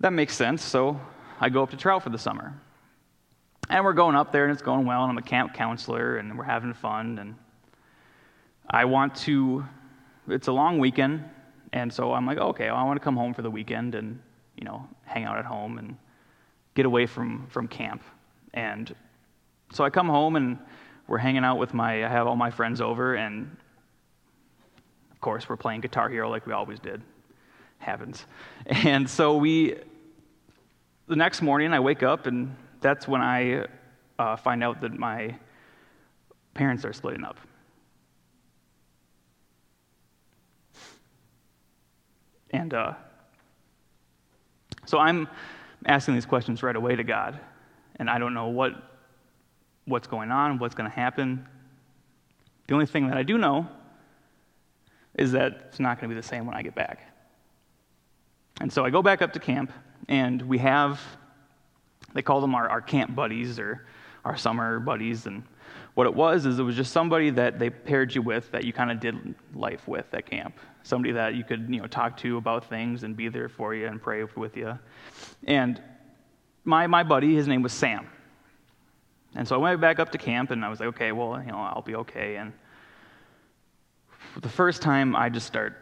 That 0.00 0.12
makes 0.12 0.34
sense. 0.34 0.62
So 0.62 1.00
I 1.40 1.48
go 1.48 1.62
up 1.62 1.70
to 1.70 1.76
trout 1.76 2.02
for 2.02 2.10
the 2.10 2.18
summer. 2.18 2.54
And 3.70 3.84
we're 3.84 3.94
going 3.94 4.14
up 4.14 4.32
there, 4.32 4.44
and 4.44 4.52
it's 4.52 4.62
going 4.62 4.84
well, 4.86 5.02
and 5.02 5.10
I'm 5.10 5.18
a 5.18 5.22
camp 5.22 5.54
counselor, 5.54 6.16
and 6.18 6.36
we're 6.36 6.44
having 6.44 6.74
fun. 6.74 7.18
And 7.18 7.34
I 8.68 8.84
want 8.84 9.14
to, 9.16 9.64
it's 10.28 10.48
a 10.48 10.52
long 10.52 10.78
weekend, 10.78 11.24
and 11.72 11.92
so 11.92 12.12
I'm 12.12 12.26
like, 12.26 12.38
okay, 12.38 12.66
well, 12.66 12.76
I 12.76 12.84
want 12.84 13.00
to 13.00 13.04
come 13.04 13.16
home 13.16 13.34
for 13.34 13.42
the 13.42 13.50
weekend 13.50 13.94
and, 13.94 14.20
you 14.56 14.64
know, 14.64 14.86
hang 15.04 15.24
out 15.24 15.38
at 15.38 15.44
home 15.44 15.78
and 15.78 15.96
get 16.74 16.86
away 16.86 17.06
from, 17.06 17.46
from 17.48 17.68
camp. 17.68 18.02
And 18.52 18.94
so 19.72 19.82
I 19.82 19.90
come 19.90 20.08
home, 20.08 20.36
and 20.36 20.58
we're 21.06 21.18
hanging 21.18 21.44
out 21.44 21.58
with 21.58 21.74
my, 21.74 22.04
I 22.04 22.08
have 22.08 22.26
all 22.26 22.36
my 22.36 22.50
friends 22.50 22.80
over, 22.80 23.14
and 23.14 23.56
of 25.10 25.20
course, 25.20 25.48
we're 25.48 25.56
playing 25.56 25.80
Guitar 25.80 26.08
Hero 26.08 26.28
like 26.30 26.46
we 26.46 26.52
always 26.52 26.78
did. 26.78 27.02
Happens. 27.78 28.24
And 28.66 29.08
so 29.08 29.36
we, 29.36 29.76
the 31.06 31.16
next 31.16 31.42
morning, 31.42 31.72
I 31.74 31.80
wake 31.80 32.02
up, 32.02 32.26
and 32.26 32.56
that's 32.80 33.06
when 33.06 33.20
I 33.20 33.66
uh, 34.18 34.36
find 34.36 34.64
out 34.64 34.80
that 34.80 34.94
my 34.94 35.36
parents 36.54 36.84
are 36.84 36.92
splitting 36.92 37.24
up. 37.24 37.38
And 42.50 42.72
uh, 42.72 42.94
so 44.86 44.98
I'm 44.98 45.28
asking 45.86 46.14
these 46.14 46.24
questions 46.24 46.62
right 46.62 46.76
away 46.76 46.94
to 46.94 47.04
God, 47.04 47.38
and 47.96 48.08
I 48.08 48.18
don't 48.18 48.32
know 48.32 48.46
what, 48.46 48.93
what's 49.86 50.06
going 50.06 50.30
on, 50.30 50.58
what's 50.58 50.74
going 50.74 50.88
to 50.88 50.94
happen. 50.94 51.46
The 52.66 52.74
only 52.74 52.86
thing 52.86 53.08
that 53.08 53.16
I 53.16 53.22
do 53.22 53.38
know 53.38 53.68
is 55.16 55.32
that 55.32 55.66
it's 55.68 55.80
not 55.80 56.00
going 56.00 56.08
to 56.10 56.14
be 56.14 56.20
the 56.20 56.26
same 56.26 56.46
when 56.46 56.56
I 56.56 56.62
get 56.62 56.74
back. 56.74 57.12
And 58.60 58.72
so 58.72 58.84
I 58.84 58.90
go 58.90 59.02
back 59.02 59.22
up 59.22 59.32
to 59.32 59.38
camp, 59.38 59.72
and 60.08 60.40
we 60.42 60.58
have 60.58 61.00
they 62.14 62.22
call 62.22 62.40
them 62.40 62.54
our, 62.54 62.68
our 62.68 62.80
camp 62.80 63.14
buddies 63.14 63.58
or 63.58 63.86
our 64.24 64.36
summer 64.36 64.80
buddies. 64.80 65.26
And 65.26 65.42
what 65.94 66.06
it 66.06 66.14
was 66.14 66.46
is 66.46 66.58
it 66.58 66.62
was 66.62 66.76
just 66.76 66.92
somebody 66.92 67.30
that 67.30 67.58
they 67.58 67.68
paired 67.70 68.14
you 68.14 68.22
with 68.22 68.50
that 68.52 68.64
you 68.64 68.72
kind 68.72 68.90
of 68.90 69.00
did 69.00 69.34
life 69.54 69.86
with 69.86 70.12
at 70.14 70.26
camp. 70.26 70.58
Somebody 70.84 71.12
that 71.12 71.34
you 71.34 71.44
could, 71.44 71.66
you 71.68 71.80
know, 71.80 71.86
talk 71.86 72.16
to 72.18 72.36
about 72.36 72.68
things 72.68 73.02
and 73.02 73.16
be 73.16 73.28
there 73.28 73.48
for 73.48 73.74
you 73.74 73.86
and 73.86 74.00
pray 74.00 74.24
with 74.36 74.56
you. 74.56 74.78
And 75.44 75.82
my, 76.64 76.86
my 76.86 77.02
buddy, 77.02 77.34
his 77.34 77.48
name 77.48 77.62
was 77.62 77.72
Sam. 77.72 78.08
And 79.34 79.46
so 79.46 79.56
I 79.56 79.58
went 79.58 79.80
back 79.80 79.98
up 79.98 80.10
to 80.12 80.18
camp 80.18 80.50
and 80.50 80.64
I 80.64 80.68
was 80.68 80.80
like, 80.80 80.90
okay, 80.90 81.12
well, 81.12 81.42
you 81.44 81.50
know, 81.50 81.58
I'll 81.58 81.82
be 81.82 81.96
okay. 81.96 82.36
And 82.36 82.52
the 84.40 84.48
first 84.48 84.82
time 84.82 85.16
I 85.16 85.28
just 85.28 85.46
start 85.46 85.76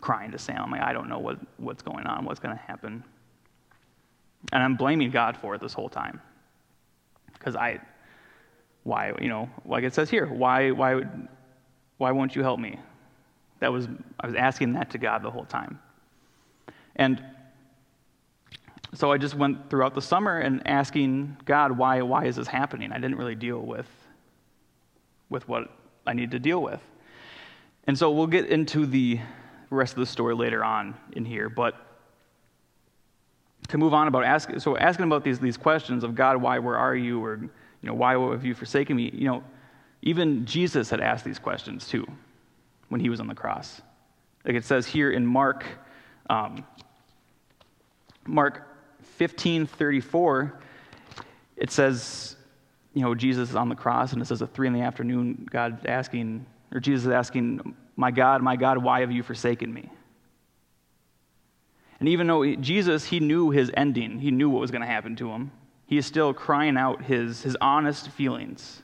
crying 0.00 0.30
to 0.32 0.38
Sam. 0.38 0.60
I'm 0.60 0.70
like, 0.70 0.82
I 0.82 0.92
don't 0.92 1.08
know 1.08 1.18
what, 1.18 1.38
what's 1.56 1.82
going 1.82 2.06
on, 2.06 2.26
what's 2.26 2.38
going 2.38 2.54
to 2.54 2.62
happen. 2.62 3.02
And 4.52 4.62
I'm 4.62 4.76
blaming 4.76 5.10
God 5.10 5.36
for 5.36 5.54
it 5.54 5.62
this 5.62 5.72
whole 5.72 5.88
time. 5.88 6.20
Because 7.32 7.56
I, 7.56 7.80
why, 8.82 9.14
you 9.20 9.28
know, 9.28 9.48
like 9.64 9.82
it 9.82 9.94
says 9.94 10.10
here, 10.10 10.26
why, 10.26 10.72
why, 10.72 11.00
why 11.96 12.10
won't 12.10 12.36
you 12.36 12.42
help 12.42 12.60
me? 12.60 12.78
That 13.60 13.72
was, 13.72 13.88
I 14.20 14.26
was 14.26 14.36
asking 14.36 14.74
that 14.74 14.90
to 14.90 14.98
God 14.98 15.22
the 15.22 15.30
whole 15.30 15.46
time. 15.46 15.80
And 16.96 17.24
so 18.94 19.10
I 19.10 19.18
just 19.18 19.34
went 19.34 19.70
throughout 19.70 19.94
the 19.94 20.02
summer 20.02 20.38
and 20.38 20.66
asking 20.66 21.36
God, 21.44 21.72
why, 21.72 22.02
why 22.02 22.26
is 22.26 22.36
this 22.36 22.48
happening? 22.48 22.92
I 22.92 22.96
didn't 22.96 23.16
really 23.16 23.34
deal 23.34 23.58
with, 23.58 23.88
with 25.28 25.48
what 25.48 25.70
I 26.06 26.12
need 26.12 26.30
to 26.32 26.38
deal 26.38 26.62
with. 26.62 26.80
And 27.86 27.98
so 27.98 28.10
we'll 28.10 28.26
get 28.26 28.46
into 28.46 28.86
the 28.86 29.20
rest 29.70 29.94
of 29.94 30.00
the 30.00 30.06
story 30.06 30.34
later 30.34 30.64
on 30.64 30.94
in 31.12 31.24
here, 31.24 31.48
but 31.48 31.74
to 33.68 33.78
move 33.78 33.94
on 33.94 34.08
about 34.08 34.24
asking, 34.24 34.60
so 34.60 34.76
asking 34.76 35.06
about 35.06 35.24
these, 35.24 35.38
these 35.38 35.56
questions 35.56 36.04
of 36.04 36.14
God, 36.14 36.36
why, 36.40 36.58
where 36.58 36.76
are 36.76 36.94
you? 36.94 37.22
Or, 37.24 37.36
you 37.36 37.50
know, 37.82 37.94
why 37.94 38.12
have 38.12 38.44
you 38.44 38.54
forsaken 38.54 38.96
me? 38.96 39.10
You 39.12 39.26
know, 39.26 39.44
even 40.02 40.44
Jesus 40.44 40.90
had 40.90 41.00
asked 41.00 41.24
these 41.24 41.38
questions 41.38 41.88
too 41.88 42.06
when 42.90 43.00
he 43.00 43.08
was 43.08 43.20
on 43.20 43.26
the 43.26 43.34
cross. 43.34 43.80
Like 44.44 44.54
it 44.54 44.64
says 44.64 44.86
here 44.86 45.10
in 45.10 45.26
Mark, 45.26 45.64
um, 46.28 46.64
Mark 48.26 48.73
15 49.16 49.66
34, 49.66 50.60
it 51.56 51.70
says, 51.70 52.36
you 52.94 53.02
know, 53.02 53.14
Jesus 53.14 53.50
is 53.50 53.56
on 53.56 53.68
the 53.68 53.74
cross, 53.74 54.12
and 54.12 54.22
it 54.22 54.24
says 54.26 54.42
at 54.42 54.54
three 54.54 54.66
in 54.66 54.72
the 54.72 54.82
afternoon, 54.82 55.46
God 55.50 55.86
asking, 55.86 56.46
or 56.72 56.80
Jesus 56.80 57.06
is 57.06 57.12
asking, 57.12 57.74
My 57.96 58.10
God, 58.10 58.42
my 58.42 58.56
God, 58.56 58.78
why 58.78 59.00
have 59.00 59.10
you 59.10 59.22
forsaken 59.22 59.72
me? 59.72 59.90
And 62.00 62.08
even 62.08 62.26
though 62.26 62.54
Jesus, 62.56 63.04
he 63.04 63.20
knew 63.20 63.50
his 63.50 63.70
ending, 63.76 64.18
he 64.18 64.30
knew 64.30 64.50
what 64.50 64.60
was 64.60 64.70
going 64.70 64.82
to 64.82 64.86
happen 64.86 65.16
to 65.16 65.30
him, 65.30 65.50
he 65.86 65.96
is 65.96 66.06
still 66.06 66.32
crying 66.32 66.76
out 66.76 67.02
his, 67.04 67.42
his 67.42 67.56
honest 67.60 68.08
feelings. 68.10 68.82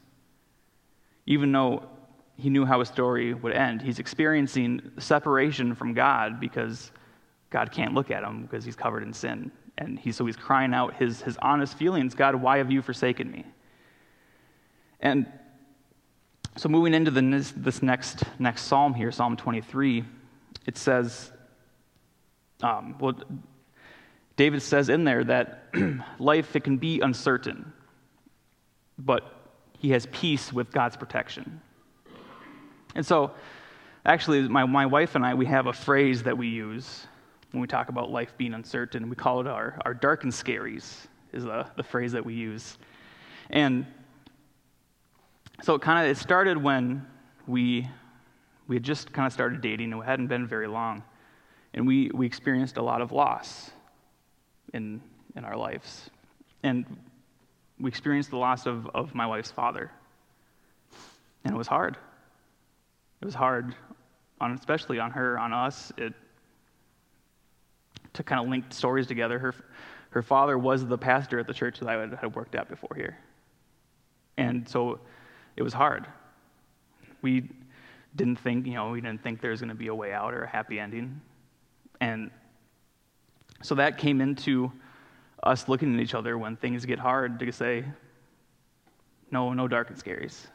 Even 1.26 1.52
though 1.52 1.88
he 2.36 2.50
knew 2.50 2.64
how 2.64 2.78
his 2.80 2.88
story 2.88 3.34
would 3.34 3.52
end, 3.52 3.82
he's 3.82 3.98
experiencing 3.98 4.90
separation 4.98 5.74
from 5.74 5.94
God 5.94 6.40
because 6.40 6.90
God 7.50 7.72
can't 7.72 7.94
look 7.94 8.10
at 8.10 8.22
him 8.22 8.42
because 8.42 8.64
he's 8.64 8.76
covered 8.76 9.02
in 9.02 9.12
sin. 9.12 9.50
And 9.80 9.98
he, 9.98 10.12
so 10.12 10.26
he's 10.26 10.36
crying 10.36 10.74
out 10.74 10.94
his, 10.94 11.22
his 11.22 11.38
honest 11.38 11.76
feelings 11.76 12.14
God, 12.14 12.36
why 12.36 12.58
have 12.58 12.70
you 12.70 12.82
forsaken 12.82 13.30
me? 13.30 13.46
And 15.00 15.26
so 16.56 16.68
moving 16.68 16.92
into 16.92 17.10
the, 17.10 17.22
this 17.56 17.82
next, 17.82 18.22
next 18.38 18.62
psalm 18.62 18.92
here, 18.92 19.10
Psalm 19.10 19.36
23, 19.38 20.04
it 20.66 20.76
says, 20.76 21.32
um, 22.62 22.96
well, 23.00 23.14
David 24.36 24.60
says 24.60 24.90
in 24.90 25.04
there 25.04 25.24
that 25.24 25.68
life 26.18 26.54
it 26.54 26.64
can 26.64 26.76
be 26.76 27.00
uncertain, 27.00 27.72
but 28.98 29.34
he 29.78 29.90
has 29.92 30.06
peace 30.12 30.52
with 30.52 30.70
God's 30.70 30.96
protection. 30.96 31.62
And 32.94 33.06
so, 33.06 33.30
actually, 34.04 34.46
my, 34.48 34.66
my 34.66 34.84
wife 34.84 35.14
and 35.14 35.24
I, 35.24 35.32
we 35.32 35.46
have 35.46 35.66
a 35.66 35.72
phrase 35.72 36.24
that 36.24 36.36
we 36.36 36.48
use 36.48 37.06
when 37.52 37.60
we 37.60 37.66
talk 37.66 37.88
about 37.88 38.10
life 38.10 38.34
being 38.36 38.54
uncertain. 38.54 39.08
We 39.08 39.16
call 39.16 39.40
it 39.40 39.46
our, 39.46 39.78
our 39.84 39.94
dark 39.94 40.24
and 40.24 40.32
scaries, 40.32 41.06
is 41.32 41.44
the, 41.44 41.66
the 41.76 41.82
phrase 41.82 42.12
that 42.12 42.24
we 42.24 42.34
use. 42.34 42.78
And 43.50 43.86
so 45.62 45.74
it 45.74 45.82
kind 45.82 46.04
of 46.04 46.10
it 46.10 46.20
started 46.20 46.56
when 46.56 47.06
we, 47.46 47.88
we 48.68 48.76
had 48.76 48.82
just 48.82 49.12
kind 49.12 49.26
of 49.26 49.32
started 49.32 49.60
dating, 49.60 49.92
and 49.92 50.02
it 50.02 50.06
hadn't 50.06 50.28
been 50.28 50.46
very 50.46 50.68
long. 50.68 51.02
And 51.74 51.86
we, 51.86 52.10
we 52.14 52.26
experienced 52.26 52.76
a 52.76 52.82
lot 52.82 53.00
of 53.00 53.12
loss 53.12 53.70
in, 54.72 55.00
in 55.36 55.44
our 55.44 55.56
lives. 55.56 56.10
And 56.62 56.84
we 57.78 57.88
experienced 57.88 58.30
the 58.30 58.36
loss 58.36 58.66
of, 58.66 58.88
of 58.94 59.14
my 59.14 59.26
wife's 59.26 59.50
father. 59.50 59.90
And 61.44 61.54
it 61.54 61.56
was 61.56 61.66
hard. 61.66 61.96
It 63.20 63.24
was 63.24 63.34
hard, 63.34 63.74
on, 64.40 64.52
especially 64.52 64.98
on 64.98 65.10
her, 65.10 65.38
on 65.38 65.52
us. 65.52 65.92
It, 65.96 66.14
to 68.14 68.22
kind 68.22 68.40
of 68.40 68.48
link 68.48 68.64
stories 68.70 69.06
together. 69.06 69.38
Her, 69.38 69.54
her 70.10 70.22
father 70.22 70.58
was 70.58 70.86
the 70.86 70.98
pastor 70.98 71.38
at 71.38 71.46
the 71.46 71.54
church 71.54 71.80
that 71.80 71.88
I 71.88 72.00
had, 72.00 72.34
worked 72.34 72.54
at 72.54 72.68
before 72.68 72.94
here. 72.96 73.18
And 74.36 74.68
so 74.68 75.00
it 75.56 75.62
was 75.62 75.72
hard. 75.72 76.06
We 77.22 77.48
didn't 78.16 78.36
think, 78.36 78.66
you 78.66 78.74
know, 78.74 78.90
we 78.90 79.00
didn't 79.00 79.22
think 79.22 79.40
there 79.40 79.50
was 79.50 79.60
going 79.60 79.68
to 79.68 79.74
be 79.74 79.88
a 79.88 79.94
way 79.94 80.12
out 80.12 80.34
or 80.34 80.42
a 80.42 80.48
happy 80.48 80.80
ending. 80.80 81.20
And 82.00 82.30
so 83.62 83.74
that 83.76 83.98
came 83.98 84.20
into 84.20 84.72
us 85.42 85.68
looking 85.68 85.94
at 85.94 86.00
each 86.00 86.14
other 86.14 86.36
when 86.38 86.56
things 86.56 86.84
get 86.86 86.98
hard 86.98 87.38
to 87.38 87.52
say, 87.52 87.84
no, 89.30 89.52
no 89.52 89.68
dark 89.68 89.90
and 89.90 89.98
scaries. 89.98 90.46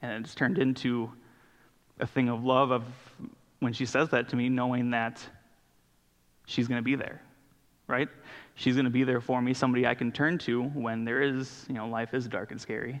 And 0.00 0.24
it's 0.24 0.34
turned 0.34 0.58
into 0.58 1.12
a 2.00 2.06
thing 2.06 2.28
of 2.28 2.44
love 2.44 2.70
of 2.70 2.84
when 3.60 3.72
she 3.72 3.86
says 3.86 4.08
that 4.10 4.28
to 4.30 4.36
me, 4.36 4.48
knowing 4.48 4.90
that 4.90 5.24
she's 6.46 6.68
going 6.68 6.78
to 6.78 6.84
be 6.84 6.94
there, 6.94 7.22
right? 7.86 8.08
She's 8.54 8.74
going 8.74 8.84
to 8.84 8.90
be 8.90 9.04
there 9.04 9.20
for 9.20 9.40
me, 9.40 9.54
somebody 9.54 9.86
I 9.86 9.94
can 9.94 10.12
turn 10.12 10.38
to 10.38 10.62
when 10.62 11.04
there 11.04 11.22
is, 11.22 11.64
you 11.68 11.74
know, 11.74 11.88
life 11.88 12.14
is 12.14 12.28
dark 12.28 12.50
and 12.50 12.60
scary, 12.60 13.00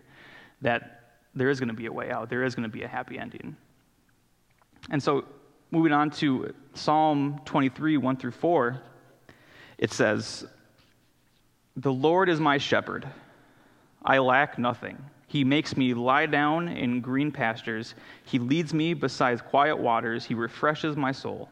that 0.60 1.16
there 1.34 1.50
is 1.50 1.58
going 1.58 1.68
to 1.68 1.74
be 1.74 1.86
a 1.86 1.92
way 1.92 2.10
out, 2.10 2.28
there 2.28 2.44
is 2.44 2.54
going 2.54 2.68
to 2.68 2.74
be 2.74 2.82
a 2.82 2.88
happy 2.88 3.18
ending. 3.18 3.56
And 4.90 5.02
so 5.02 5.24
moving 5.70 5.92
on 5.92 6.10
to 6.10 6.54
Psalm 6.74 7.40
23, 7.44 7.96
1 7.96 8.16
through 8.16 8.30
4, 8.32 8.80
it 9.78 9.92
says, 9.92 10.46
The 11.76 11.92
Lord 11.92 12.28
is 12.28 12.40
my 12.40 12.58
shepherd. 12.58 13.08
I 14.04 14.18
lack 14.18 14.58
nothing. 14.58 14.98
He 15.26 15.44
makes 15.44 15.76
me 15.76 15.94
lie 15.94 16.26
down 16.26 16.68
in 16.68 17.00
green 17.00 17.32
pastures. 17.32 17.94
He 18.24 18.38
leads 18.38 18.74
me 18.74 18.92
beside 18.92 19.44
quiet 19.46 19.78
waters. 19.78 20.26
He 20.26 20.34
refreshes 20.34 20.96
my 20.96 21.12
soul. 21.12 21.48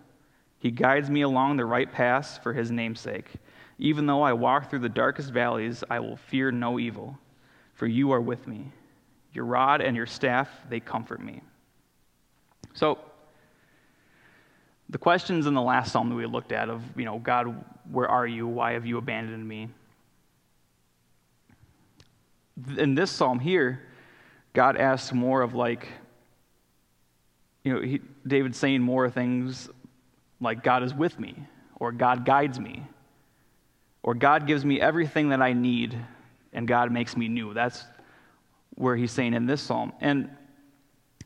He 0.60 0.70
guides 0.70 1.10
me 1.10 1.22
along 1.22 1.56
the 1.56 1.64
right 1.64 1.90
paths 1.90 2.38
for 2.38 2.52
his 2.52 2.70
namesake. 2.70 3.26
Even 3.78 4.06
though 4.06 4.22
I 4.22 4.34
walk 4.34 4.68
through 4.68 4.80
the 4.80 4.90
darkest 4.90 5.32
valleys, 5.32 5.82
I 5.90 6.00
will 6.00 6.16
fear 6.16 6.52
no 6.52 6.78
evil, 6.78 7.18
for 7.72 7.86
you 7.86 8.12
are 8.12 8.20
with 8.20 8.46
me. 8.46 8.70
Your 9.32 9.46
rod 9.46 9.80
and 9.80 9.96
your 9.96 10.06
staff, 10.06 10.50
they 10.68 10.78
comfort 10.78 11.22
me. 11.22 11.40
So, 12.74 12.98
the 14.90 14.98
questions 14.98 15.46
in 15.46 15.54
the 15.54 15.62
last 15.62 15.92
psalm 15.92 16.10
that 16.10 16.14
we 16.14 16.26
looked 16.26 16.52
at 16.52 16.68
of, 16.68 16.82
you 16.94 17.06
know, 17.06 17.18
God, 17.18 17.64
where 17.90 18.08
are 18.08 18.26
you? 18.26 18.46
Why 18.46 18.72
have 18.72 18.84
you 18.84 18.98
abandoned 18.98 19.46
me? 19.46 19.68
In 22.76 22.94
this 22.94 23.10
psalm 23.10 23.38
here, 23.38 23.80
God 24.52 24.76
asks 24.76 25.14
more 25.14 25.40
of 25.40 25.54
like, 25.54 25.88
you 27.64 27.72
know, 27.72 27.80
he, 27.80 28.00
David's 28.26 28.58
saying 28.58 28.82
more 28.82 29.08
things 29.08 29.70
like 30.40 30.62
God 30.62 30.82
is 30.82 30.94
with 30.94 31.18
me, 31.18 31.34
or 31.76 31.92
God 31.92 32.24
guides 32.24 32.58
me, 32.58 32.82
or 34.02 34.14
God 34.14 34.46
gives 34.46 34.64
me 34.64 34.80
everything 34.80 35.28
that 35.30 35.42
I 35.42 35.52
need, 35.52 35.98
and 36.52 36.66
God 36.66 36.90
makes 36.90 37.16
me 37.16 37.28
new. 37.28 37.54
That's 37.54 37.84
where 38.74 38.96
he's 38.96 39.12
saying 39.12 39.34
in 39.34 39.46
this 39.46 39.60
psalm. 39.60 39.92
And 40.00 40.30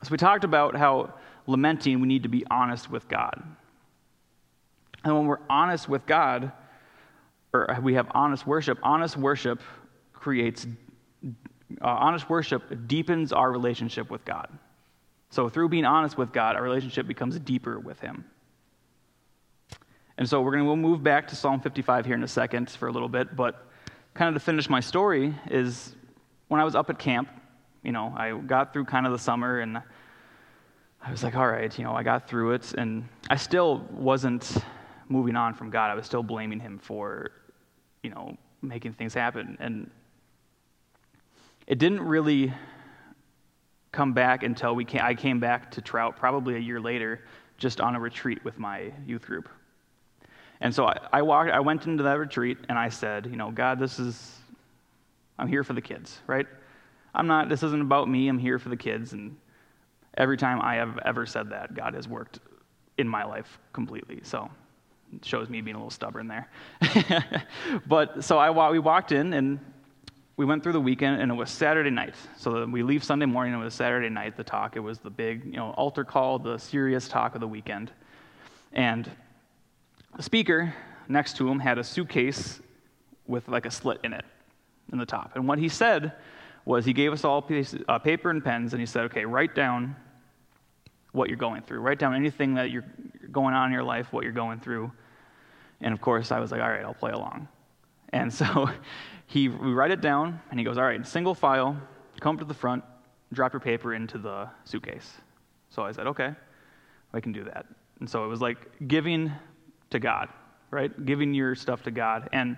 so 0.02 0.10
we 0.10 0.16
talked 0.16 0.44
about 0.44 0.76
how 0.76 1.14
lamenting, 1.46 2.00
we 2.00 2.08
need 2.08 2.24
to 2.24 2.28
be 2.28 2.44
honest 2.50 2.90
with 2.90 3.08
God. 3.08 3.42
And 5.04 5.14
when 5.14 5.26
we're 5.26 5.40
honest 5.48 5.88
with 5.88 6.06
God, 6.06 6.52
or 7.52 7.78
we 7.82 7.94
have 7.94 8.08
honest 8.10 8.46
worship, 8.46 8.78
honest 8.82 9.16
worship 9.16 9.60
creates, 10.12 10.66
uh, 11.80 11.86
honest 11.86 12.28
worship 12.28 12.62
deepens 12.86 13.32
our 13.32 13.52
relationship 13.52 14.10
with 14.10 14.24
God. 14.24 14.48
So 15.30 15.48
through 15.48 15.68
being 15.68 15.84
honest 15.84 16.16
with 16.16 16.32
God, 16.32 16.56
our 16.56 16.62
relationship 16.62 17.06
becomes 17.06 17.38
deeper 17.38 17.78
with 17.78 18.00
Him. 18.00 18.24
And 20.16 20.28
so 20.28 20.40
we're 20.40 20.52
going 20.52 20.62
to 20.62 20.66
we'll 20.66 20.76
move 20.76 21.02
back 21.02 21.28
to 21.28 21.36
Psalm 21.36 21.60
55 21.60 22.06
here 22.06 22.14
in 22.14 22.22
a 22.22 22.28
second 22.28 22.70
for 22.70 22.88
a 22.88 22.92
little 22.92 23.08
bit, 23.08 23.34
but 23.34 23.66
kind 24.14 24.28
of 24.28 24.40
to 24.40 24.44
finish 24.44 24.70
my 24.70 24.80
story 24.80 25.34
is 25.50 25.96
when 26.48 26.60
I 26.60 26.64
was 26.64 26.74
up 26.74 26.88
at 26.88 26.98
camp, 26.98 27.28
you 27.82 27.92
know, 27.92 28.14
I 28.16 28.32
got 28.32 28.72
through 28.72 28.84
kind 28.84 29.06
of 29.06 29.12
the 29.12 29.18
summer 29.18 29.58
and 29.58 29.82
I 31.06 31.10
was 31.10 31.22
like, 31.22 31.36
all 31.36 31.46
right, 31.46 31.76
you 31.76 31.84
know, 31.84 31.92
I 31.92 32.02
got 32.02 32.28
through 32.28 32.52
it, 32.52 32.72
and 32.72 33.06
I 33.28 33.36
still 33.36 33.86
wasn't 33.90 34.56
moving 35.08 35.36
on 35.36 35.52
from 35.52 35.68
God. 35.68 35.90
I 35.90 35.94
was 35.94 36.06
still 36.06 36.22
blaming 36.22 36.58
Him 36.58 36.78
for, 36.78 37.30
you 38.02 38.08
know, 38.08 38.38
making 38.62 38.94
things 38.94 39.12
happen. 39.12 39.58
And 39.60 39.90
it 41.66 41.78
didn't 41.78 42.00
really 42.00 42.54
come 43.92 44.14
back 44.14 44.44
until 44.44 44.74
we 44.74 44.86
came, 44.86 45.02
I 45.02 45.14
came 45.14 45.40
back 45.40 45.70
to 45.72 45.82
Trout 45.82 46.16
probably 46.16 46.56
a 46.56 46.58
year 46.58 46.80
later, 46.80 47.20
just 47.58 47.82
on 47.82 47.94
a 47.94 48.00
retreat 48.00 48.42
with 48.42 48.58
my 48.58 48.90
youth 49.06 49.26
group. 49.26 49.50
And 50.60 50.74
so 50.74 50.86
I, 50.86 50.98
I, 51.12 51.22
walked, 51.22 51.50
I 51.50 51.60
went 51.60 51.86
into 51.86 52.02
that 52.04 52.18
retreat 52.18 52.58
and 52.68 52.78
I 52.78 52.88
said, 52.88 53.26
you 53.26 53.36
know, 53.36 53.50
God, 53.50 53.78
this 53.78 53.98
is, 53.98 54.38
I'm 55.38 55.48
here 55.48 55.64
for 55.64 55.72
the 55.72 55.80
kids, 55.80 56.20
right? 56.26 56.46
I'm 57.14 57.26
not, 57.26 57.48
this 57.48 57.62
isn't 57.62 57.82
about 57.82 58.08
me, 58.08 58.28
I'm 58.28 58.38
here 58.38 58.58
for 58.58 58.68
the 58.68 58.76
kids. 58.76 59.12
And 59.12 59.36
every 60.16 60.36
time 60.36 60.60
I 60.60 60.76
have 60.76 60.98
ever 61.04 61.26
said 61.26 61.50
that, 61.50 61.74
God 61.74 61.94
has 61.94 62.08
worked 62.08 62.40
in 62.98 63.08
my 63.08 63.24
life 63.24 63.58
completely. 63.72 64.20
So 64.22 64.50
it 65.12 65.24
shows 65.24 65.48
me 65.48 65.60
being 65.60 65.76
a 65.76 65.78
little 65.78 65.90
stubborn 65.90 66.28
there. 66.28 66.48
but 67.86 68.24
so 68.24 68.38
I, 68.38 68.70
we 68.70 68.78
walked 68.78 69.12
in 69.12 69.32
and 69.32 69.58
we 70.36 70.44
went 70.44 70.62
through 70.62 70.72
the 70.72 70.80
weekend 70.80 71.20
and 71.20 71.30
it 71.30 71.34
was 71.34 71.50
Saturday 71.50 71.90
night. 71.90 72.14
So 72.36 72.66
we 72.66 72.82
leave 72.82 73.04
Sunday 73.04 73.26
morning, 73.26 73.54
it 73.54 73.62
was 73.62 73.74
Saturday 73.74 74.08
night, 74.08 74.36
the 74.36 74.44
talk. 74.44 74.76
It 74.76 74.80
was 74.80 74.98
the 74.98 75.10
big, 75.10 75.44
you 75.44 75.52
know, 75.52 75.70
altar 75.70 76.04
call, 76.04 76.38
the 76.38 76.58
serious 76.58 77.06
talk 77.08 77.34
of 77.34 77.40
the 77.40 77.48
weekend. 77.48 77.92
And 78.72 79.08
the 80.16 80.22
speaker 80.22 80.74
next 81.08 81.36
to 81.36 81.48
him 81.48 81.58
had 81.58 81.78
a 81.78 81.84
suitcase 81.84 82.60
with 83.26 83.48
like 83.48 83.66
a 83.66 83.70
slit 83.70 84.00
in 84.04 84.12
it 84.12 84.24
in 84.92 84.98
the 84.98 85.06
top. 85.06 85.32
And 85.34 85.48
what 85.48 85.58
he 85.58 85.68
said 85.68 86.12
was 86.64 86.84
he 86.84 86.92
gave 86.92 87.12
us 87.12 87.24
all 87.24 87.42
pieces, 87.42 87.82
uh, 87.88 87.98
paper 87.98 88.30
and 88.30 88.42
pens 88.42 88.72
and 88.72 88.80
he 88.80 88.86
said, 88.86 89.04
okay, 89.04 89.24
write 89.24 89.54
down 89.54 89.96
what 91.12 91.28
you're 91.28 91.38
going 91.38 91.62
through. 91.62 91.80
Write 91.80 91.98
down 91.98 92.14
anything 92.14 92.54
that 92.54 92.70
you're 92.70 92.84
going 93.30 93.54
on 93.54 93.66
in 93.68 93.72
your 93.72 93.84
life, 93.84 94.12
what 94.12 94.24
you're 94.24 94.32
going 94.32 94.60
through. 94.60 94.90
And 95.80 95.92
of 95.92 96.00
course, 96.00 96.32
I 96.32 96.40
was 96.40 96.50
like, 96.50 96.60
all 96.60 96.68
right, 96.68 96.84
I'll 96.84 96.94
play 96.94 97.12
along. 97.12 97.48
And 98.10 98.32
so 98.40 98.68
he, 99.26 99.48
we 99.48 99.72
write 99.72 99.90
it 99.90 100.00
down, 100.00 100.40
and 100.50 100.58
he 100.58 100.64
goes, 100.64 100.76
all 100.76 100.84
right, 100.84 101.06
single 101.06 101.34
file, 101.34 101.76
come 102.20 102.36
to 102.38 102.44
the 102.44 102.54
front, 102.54 102.84
drop 103.32 103.52
your 103.52 103.60
paper 103.60 103.94
into 103.94 104.18
the 104.18 104.48
suitcase. 104.64 105.12
So 105.70 105.82
I 105.82 105.92
said, 105.92 106.06
okay, 106.08 106.32
I 107.12 107.20
can 107.20 107.32
do 107.32 107.44
that. 107.44 107.66
And 108.00 108.10
so 108.10 108.24
it 108.24 108.28
was 108.28 108.40
like 108.40 108.58
giving 108.88 109.32
to 109.94 110.00
God, 110.00 110.28
right? 110.70 111.06
Giving 111.06 111.32
your 111.32 111.54
stuff 111.54 111.84
to 111.84 111.90
God. 111.90 112.28
And 112.32 112.56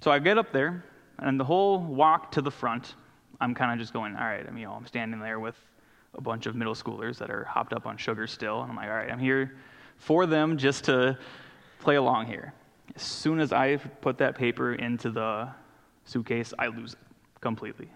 so 0.00 0.10
I 0.10 0.18
get 0.18 0.38
up 0.38 0.50
there, 0.50 0.82
and 1.18 1.38
the 1.38 1.44
whole 1.44 1.78
walk 1.78 2.32
to 2.32 2.42
the 2.42 2.50
front, 2.50 2.94
I'm 3.38 3.54
kind 3.54 3.70
of 3.70 3.78
just 3.78 3.92
going, 3.92 4.16
all 4.16 4.24
right, 4.24 4.46
I 4.46 4.50
mean, 4.50 4.62
you 4.62 4.66
know, 4.66 4.72
I'm 4.72 4.86
standing 4.86 5.20
there 5.20 5.38
with 5.38 5.56
a 6.14 6.22
bunch 6.22 6.46
of 6.46 6.56
middle 6.56 6.74
schoolers 6.74 7.18
that 7.18 7.30
are 7.30 7.44
hopped 7.44 7.74
up 7.74 7.86
on 7.86 7.98
sugar 7.98 8.26
still. 8.26 8.62
And 8.62 8.70
I'm 8.70 8.76
like, 8.76 8.88
all 8.88 8.94
right, 8.94 9.10
I'm 9.10 9.18
here 9.18 9.56
for 9.96 10.24
them 10.24 10.56
just 10.56 10.84
to 10.84 11.18
play 11.80 11.96
along 11.96 12.26
here. 12.26 12.54
As 12.96 13.02
soon 13.02 13.40
as 13.40 13.52
I 13.52 13.76
put 13.76 14.18
that 14.18 14.34
paper 14.34 14.74
into 14.74 15.10
the 15.10 15.48
suitcase, 16.04 16.54
I 16.58 16.68
lose 16.68 16.94
it 16.94 16.98
completely. 17.40 17.90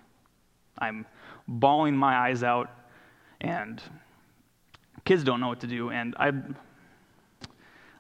I'm 0.79 1.07
bawling 1.49 1.97
my 1.97 2.15
eyes 2.15 2.43
out, 2.43 2.71
and 3.41 3.83
kids 5.07 5.25
don't 5.25 5.41
know 5.41 5.49
what 5.49 5.61
to 5.61 5.67
do. 5.67 5.91
And 5.91 6.15
I, 6.19 6.33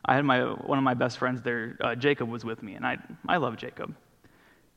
I 0.04 0.14
had 0.14 0.24
my 0.24 0.42
one 0.42 0.78
of 0.78 0.84
my 0.84 0.94
best 0.94 1.18
friends 1.18 1.42
there, 1.42 1.76
uh, 1.80 1.94
Jacob, 1.94 2.28
was 2.28 2.44
with 2.44 2.62
me, 2.62 2.74
and 2.74 2.86
I 2.86 2.98
I 3.28 3.38
love 3.38 3.56
Jacob. 3.56 3.94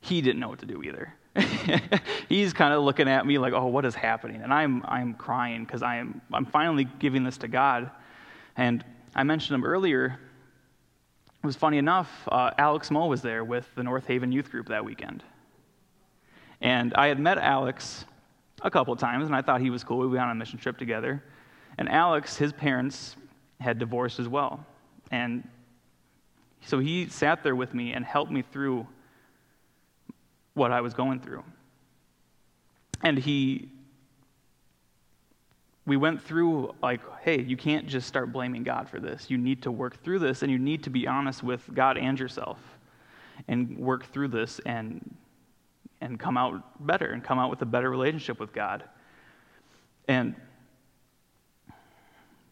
He 0.02 0.22
didn't 0.22 0.40
know 0.40 0.50
what 0.50 0.60
to 0.60 0.66
do 0.66 0.84
either. 0.84 1.13
he's 2.30 2.54
kind 2.54 2.74
of 2.74 2.84
looking 2.84 3.08
at 3.08 3.26
me 3.26 3.38
like, 3.38 3.54
oh, 3.54 3.68
what 3.68 3.86
is 3.86 3.96
happening? 3.96 4.42
And 4.42 4.54
I'm, 4.54 4.84
I'm 4.88 5.13
crying 5.13 5.66
because 5.66 5.84
I'm, 5.84 6.22
I'm 6.34 6.46
finally 6.46 6.88
giving 7.00 7.24
this 7.24 7.38
to 7.40 7.48
God. 7.48 7.92
And 8.56 8.84
I 9.16 9.24
mentioned 9.24 9.56
him 9.56 9.66
earlier. 9.66 10.20
It 11.44 11.46
was 11.46 11.56
funny 11.56 11.78
enough, 11.78 12.10
uh, 12.32 12.52
Alex 12.58 12.90
Moe 12.90 13.08
was 13.08 13.22
there 13.22 13.44
with 13.44 13.68
the 13.76 13.84
North 13.84 14.08
Haven 14.08 14.32
Youth 14.32 14.50
Group 14.50 14.68
that 14.70 14.84
weekend. 14.84 15.24
And 16.62 16.94
I 16.96 17.08
had 17.08 17.20
met 17.20 17.38
Alex 17.38 18.06
a 18.63 18.72
couple 18.72 18.96
times, 18.96 19.28
and 19.28 19.36
I 19.36 19.44
thought 19.44 19.62
he 19.62 19.70
was 19.70 19.84
cool. 19.84 20.00
We 20.00 20.08
went 20.08 20.22
on 20.22 20.32
a 20.32 20.36
mission 20.36 20.58
trip 20.58 20.78
together. 20.78 21.24
And 21.78 21.88
Alex, 21.90 22.36
his 22.36 22.52
parents 22.52 23.16
had 23.60 23.78
divorced 23.78 24.20
as 24.20 24.28
well. 24.28 24.66
And 25.12 25.48
so 26.62 26.80
he 26.80 27.08
sat 27.08 27.43
there 27.43 27.56
with 27.56 27.74
me 27.74 27.93
and 27.93 28.04
helped 28.04 28.32
me 28.32 28.41
through 28.41 28.88
what 30.54 30.72
I 30.72 30.82
was 30.82 30.93
going 30.93 31.20
through. 31.20 31.43
And 33.04 33.17
he, 33.17 33.70
we 35.86 35.98
went 35.98 36.22
through, 36.22 36.74
like, 36.82 37.00
hey, 37.22 37.41
you 37.41 37.56
can't 37.56 37.88
just 37.88 38.08
start 38.08 38.34
blaming 38.34 38.63
God 38.63 38.89
for 38.89 39.00
this. 39.00 39.30
You 39.30 39.38
need 39.38 39.62
to 39.62 39.72
work 39.72 40.04
through 40.04 40.20
this, 40.20 40.41
and 40.41 40.52
you 40.52 40.58
need 40.58 40.84
to 40.84 40.89
be 40.89 41.08
honest 41.08 41.43
with 41.43 41.62
God 41.74 41.98
and 41.98 42.20
yourself 42.20 42.60
and 43.48 43.78
work 43.78 44.12
through 44.12 44.30
this 44.30 44.60
and, 44.65 45.15
and 46.02 46.20
come 46.20 46.38
out 46.38 46.86
better 46.86 47.12
and 47.12 47.24
come 47.24 47.38
out 47.38 47.50
with 47.52 47.62
a 47.62 47.65
better 47.65 47.89
relationship 47.89 48.39
with 48.39 48.52
God. 48.52 48.84
And, 50.08 50.36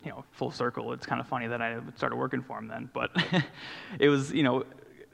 you 0.05 0.11
know, 0.11 0.23
full 0.31 0.51
circle, 0.51 0.93
it's 0.93 1.05
kind 1.05 1.19
of 1.19 1.27
funny 1.27 1.47
that 1.47 1.61
I 1.61 1.79
started 1.95 2.15
working 2.15 2.41
for 2.41 2.59
him 2.59 2.67
then, 2.67 2.89
but 2.93 3.11
it 3.99 4.09
was, 4.09 4.31
you 4.31 4.43
know, 4.43 4.63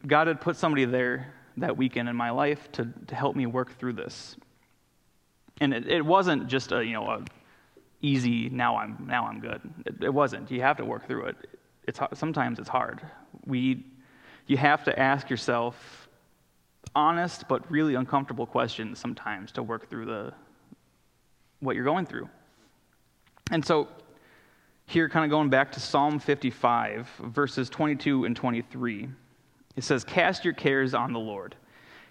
God 0.05 0.27
had 0.27 0.41
put 0.41 0.57
somebody 0.57 0.85
there 0.85 1.33
that 1.57 1.77
weekend 1.77 2.09
in 2.09 2.15
my 2.15 2.29
life 2.29 2.71
to, 2.73 2.87
to 3.07 3.15
help 3.15 3.35
me 3.35 3.45
work 3.45 3.77
through 3.79 3.93
this. 3.93 4.35
And 5.61 5.73
it, 5.73 5.87
it 5.87 6.05
wasn't 6.05 6.47
just 6.47 6.71
a, 6.71 6.83
you 6.83 6.93
know, 6.93 7.09
a 7.09 7.23
easy, 8.01 8.49
now 8.49 8.77
I'm, 8.77 9.05
now 9.07 9.27
I'm 9.27 9.39
good. 9.39 9.61
It, 9.85 10.03
it 10.03 10.13
wasn't. 10.13 10.51
You 10.51 10.61
have 10.61 10.77
to 10.77 10.85
work 10.85 11.07
through 11.07 11.27
it. 11.27 11.35
It's, 11.87 11.99
sometimes 12.13 12.59
it's 12.59 12.69
hard. 12.69 13.01
We, 13.45 13.85
you 14.47 14.57
have 14.57 14.83
to 14.85 14.99
ask 14.99 15.29
yourself 15.29 16.09
honest 16.93 17.47
but 17.47 17.69
really 17.71 17.95
uncomfortable 17.95 18.45
questions 18.45 18.99
sometimes 18.99 19.51
to 19.53 19.63
work 19.63 19.89
through 19.89 20.05
the, 20.05 20.33
what 21.59 21.75
you're 21.75 21.85
going 21.85 22.05
through. 22.05 22.27
And 23.51 23.65
so, 23.65 23.87
here, 24.91 25.07
kind 25.07 25.23
of 25.23 25.31
going 25.31 25.49
back 25.49 25.71
to 25.71 25.79
Psalm 25.79 26.19
55, 26.19 27.07
verses 27.27 27.69
22 27.69 28.25
and 28.25 28.35
23. 28.35 29.07
It 29.77 29.83
says, 29.85 30.03
Cast 30.03 30.43
your 30.43 30.53
cares 30.53 30.93
on 30.93 31.13
the 31.13 31.19
Lord. 31.19 31.55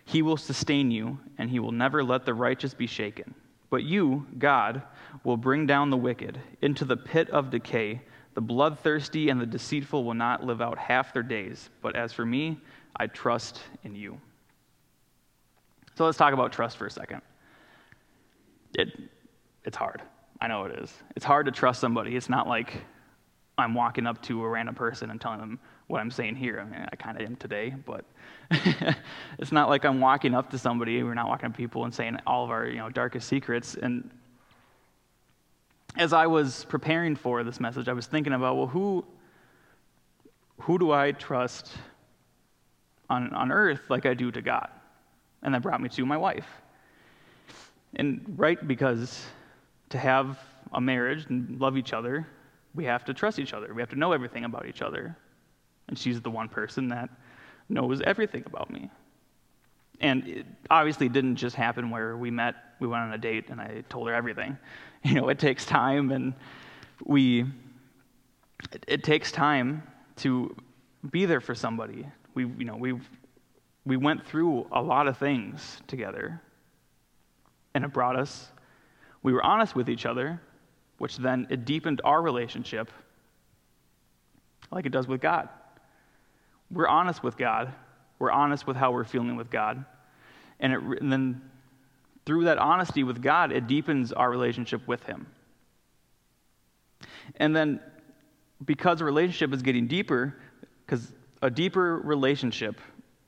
He 0.06 0.22
will 0.22 0.38
sustain 0.38 0.90
you, 0.90 1.18
and 1.36 1.50
he 1.50 1.58
will 1.58 1.72
never 1.72 2.02
let 2.02 2.24
the 2.24 2.32
righteous 2.32 2.72
be 2.72 2.86
shaken. 2.86 3.34
But 3.68 3.82
you, 3.82 4.26
God, 4.38 4.80
will 5.24 5.36
bring 5.36 5.66
down 5.66 5.90
the 5.90 5.98
wicked 5.98 6.40
into 6.62 6.86
the 6.86 6.96
pit 6.96 7.28
of 7.28 7.50
decay. 7.50 8.00
The 8.32 8.40
bloodthirsty 8.40 9.28
and 9.28 9.38
the 9.38 9.46
deceitful 9.46 10.02
will 10.02 10.14
not 10.14 10.46
live 10.46 10.62
out 10.62 10.78
half 10.78 11.12
their 11.12 11.22
days. 11.22 11.68
But 11.82 11.96
as 11.96 12.14
for 12.14 12.24
me, 12.24 12.58
I 12.96 13.08
trust 13.08 13.60
in 13.84 13.94
you. 13.94 14.18
So 15.96 16.06
let's 16.06 16.16
talk 16.16 16.32
about 16.32 16.50
trust 16.50 16.78
for 16.78 16.86
a 16.86 16.90
second. 16.90 17.20
It, 18.72 18.88
it's 19.64 19.76
hard. 19.76 20.00
I 20.40 20.48
know 20.48 20.64
it 20.64 20.78
is. 20.78 20.92
It's 21.16 21.24
hard 21.24 21.46
to 21.46 21.52
trust 21.52 21.80
somebody. 21.80 22.16
It's 22.16 22.28
not 22.28 22.48
like 22.48 22.82
I'm 23.58 23.74
walking 23.74 24.06
up 24.06 24.22
to 24.22 24.42
a 24.42 24.48
random 24.48 24.74
person 24.74 25.10
and 25.10 25.20
telling 25.20 25.38
them 25.38 25.58
what 25.86 26.00
I'm 26.00 26.10
saying 26.10 26.36
here. 26.36 26.60
I 26.60 26.64
mean, 26.64 26.86
I 26.90 26.96
kind 26.96 27.20
of 27.20 27.26
am 27.26 27.36
today, 27.36 27.74
but 27.84 28.04
it's 29.38 29.52
not 29.52 29.68
like 29.68 29.84
I'm 29.84 30.00
walking 30.00 30.34
up 30.34 30.50
to 30.50 30.58
somebody. 30.58 31.02
We're 31.02 31.14
not 31.14 31.28
walking 31.28 31.46
up 31.46 31.52
to 31.52 31.56
people 31.56 31.84
and 31.84 31.94
saying 31.94 32.18
all 32.26 32.44
of 32.44 32.50
our 32.50 32.66
you 32.66 32.78
know 32.78 32.88
darkest 32.88 33.28
secrets. 33.28 33.74
And 33.74 34.10
as 35.96 36.12
I 36.12 36.26
was 36.26 36.64
preparing 36.68 37.16
for 37.16 37.44
this 37.44 37.60
message, 37.60 37.88
I 37.88 37.92
was 37.92 38.06
thinking 38.06 38.32
about 38.32 38.56
well, 38.56 38.66
who 38.66 39.04
who 40.60 40.78
do 40.78 40.92
I 40.92 41.12
trust 41.12 41.72
on 43.10 43.34
on 43.34 43.52
earth 43.52 43.82
like 43.90 44.06
I 44.06 44.14
do 44.14 44.30
to 44.30 44.40
God? 44.40 44.68
And 45.42 45.54
that 45.54 45.62
brought 45.62 45.80
me 45.80 45.88
to 45.90 46.06
my 46.06 46.16
wife. 46.16 46.46
And 47.96 48.34
right 48.36 48.66
because 48.66 49.26
to 49.90 49.98
have 49.98 50.38
a 50.72 50.80
marriage 50.80 51.26
and 51.28 51.60
love 51.60 51.76
each 51.76 51.92
other, 51.92 52.26
we 52.74 52.84
have 52.84 53.04
to 53.04 53.14
trust 53.14 53.38
each 53.38 53.52
other. 53.52 53.72
We 53.74 53.82
have 53.82 53.90
to 53.90 53.98
know 53.98 54.12
everything 54.12 54.44
about 54.44 54.66
each 54.66 54.82
other. 54.82 55.16
And 55.88 55.98
she's 55.98 56.20
the 56.20 56.30
one 56.30 56.48
person 56.48 56.88
that 56.88 57.10
knows 57.68 58.00
everything 58.00 58.44
about 58.46 58.70
me. 58.70 58.90
And 60.00 60.26
it 60.26 60.46
obviously 60.70 61.08
didn't 61.08 61.36
just 61.36 61.56
happen 61.56 61.90
where 61.90 62.16
we 62.16 62.30
met, 62.30 62.54
we 62.78 62.86
went 62.86 63.02
on 63.02 63.12
a 63.12 63.18
date, 63.18 63.50
and 63.50 63.60
I 63.60 63.84
told 63.88 64.08
her 64.08 64.14
everything. 64.14 64.56
You 65.02 65.14
know, 65.14 65.30
it 65.30 65.38
takes 65.38 65.64
time, 65.64 66.10
and 66.10 66.34
we, 67.02 67.46
it, 68.70 68.84
it 68.86 69.02
takes 69.02 69.32
time 69.32 69.82
to 70.16 70.54
be 71.10 71.24
there 71.24 71.40
for 71.40 71.54
somebody. 71.54 72.06
We, 72.34 72.44
you 72.44 72.66
know, 72.66 72.76
we 72.76 73.00
we 73.86 73.96
went 73.96 74.26
through 74.26 74.66
a 74.72 74.82
lot 74.82 75.08
of 75.08 75.16
things 75.16 75.80
together, 75.86 76.40
and 77.74 77.84
it 77.84 77.94
brought 77.94 78.16
us. 78.16 78.50
We 79.22 79.32
were 79.32 79.42
honest 79.42 79.74
with 79.76 79.88
each 79.88 80.06
other, 80.06 80.40
which 80.98 81.16
then 81.16 81.46
it 81.50 81.64
deepened 81.64 82.00
our 82.04 82.22
relationship, 82.22 82.90
like 84.70 84.86
it 84.86 84.92
does 84.92 85.08
with 85.08 85.20
God. 85.20 85.48
We're 86.70 86.88
honest 86.88 87.22
with 87.22 87.36
God. 87.36 87.72
We're 88.18 88.30
honest 88.30 88.66
with 88.66 88.76
how 88.76 88.92
we're 88.92 89.04
feeling 89.04 89.36
with 89.36 89.50
God. 89.50 89.84
And, 90.60 90.72
it, 90.72 90.80
and 91.00 91.12
then 91.12 91.40
through 92.26 92.44
that 92.44 92.58
honesty 92.58 93.02
with 93.02 93.22
God, 93.22 93.50
it 93.50 93.66
deepens 93.66 94.12
our 94.12 94.30
relationship 94.30 94.86
with 94.86 95.02
Him. 95.04 95.26
And 97.36 97.56
then 97.56 97.80
because 98.64 99.00
a 99.00 99.04
relationship 99.04 99.52
is 99.52 99.62
getting 99.62 99.86
deeper, 99.86 100.36
because 100.84 101.12
a 101.42 101.50
deeper 101.50 101.98
relationship 101.98 102.80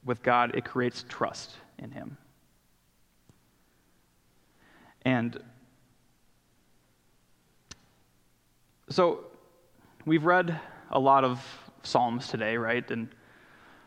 with 0.04 0.22
God, 0.22 0.54
it 0.54 0.64
creates 0.64 1.04
trust 1.08 1.52
in 1.78 1.90
Him. 1.90 2.16
And 5.04 5.42
so 8.92 9.24
we've 10.04 10.24
read 10.24 10.58
a 10.90 10.98
lot 10.98 11.24
of 11.24 11.44
Psalms 11.82 12.28
today, 12.28 12.56
right? 12.56 12.88
And 12.90 13.08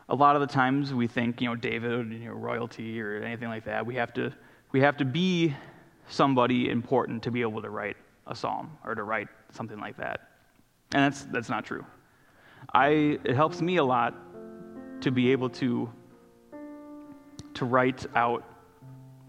a 0.10 0.16
lot 0.16 0.36
of 0.36 0.42
the 0.42 0.48
times 0.48 0.94
we 0.94 1.08
think, 1.08 1.42
you 1.42 1.48
know, 1.48 1.56
David, 1.56 2.12
you 2.12 2.30
know, 2.30 2.34
royalty 2.34 3.02
or 3.02 3.22
anything 3.22 3.48
like 3.48 3.66
that. 3.66 3.86
We 3.86 3.96
have 3.96 4.14
to, 4.14 4.34
we 4.72 4.82
have 4.82 4.98
to 4.98 5.06
be 5.06 5.56
somebody 6.08 6.70
important 6.70 7.24
to 7.24 7.32
be 7.32 7.42
able 7.42 7.62
to 7.62 7.70
write 7.70 7.98
a 8.28 8.36
psalm 8.36 8.78
or 8.84 8.96
to 8.96 9.04
write 9.04 9.28
something 9.52 9.80
like 9.80 9.98
that. 9.98 10.30
And 10.94 11.04
that's, 11.04 11.24
that's 11.24 11.50
not 11.50 11.66
true. 11.66 11.86
I, 12.74 13.20
it 13.24 13.36
helps 13.36 13.62
me 13.62 13.78
a 13.78 13.84
lot 13.84 14.16
to 15.02 15.12
be 15.12 15.32
able 15.32 15.50
to, 15.50 15.90
to 17.54 17.66
write 17.66 18.06
out 18.16 18.44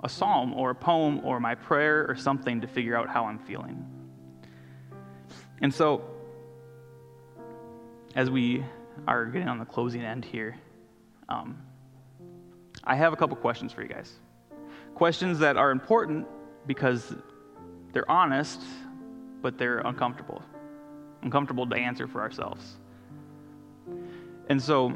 a 0.04 0.08
psalm 0.08 0.54
or 0.54 0.70
a 0.70 0.74
poem 0.74 1.20
or 1.24 1.40
my 1.40 1.54
prayer 1.54 2.06
or 2.08 2.14
something 2.14 2.60
to 2.60 2.66
figure 2.66 2.96
out 2.96 3.08
how 3.08 3.24
I'm 3.24 3.38
feeling. 3.38 3.95
And 5.62 5.72
so, 5.72 6.02
as 8.14 8.30
we 8.30 8.64
are 9.06 9.26
getting 9.26 9.48
on 9.48 9.58
the 9.58 9.64
closing 9.64 10.02
end 10.02 10.24
here, 10.24 10.56
um, 11.28 11.58
I 12.84 12.94
have 12.94 13.12
a 13.12 13.16
couple 13.16 13.36
questions 13.36 13.72
for 13.72 13.82
you 13.82 13.88
guys. 13.88 14.12
Questions 14.94 15.38
that 15.38 15.56
are 15.56 15.70
important 15.70 16.26
because 16.66 17.14
they're 17.92 18.10
honest, 18.10 18.60
but 19.42 19.58
they're 19.58 19.78
uncomfortable. 19.78 20.42
Uncomfortable 21.22 21.66
to 21.66 21.76
answer 21.76 22.06
for 22.06 22.20
ourselves. 22.20 22.76
And 24.48 24.62
so, 24.62 24.92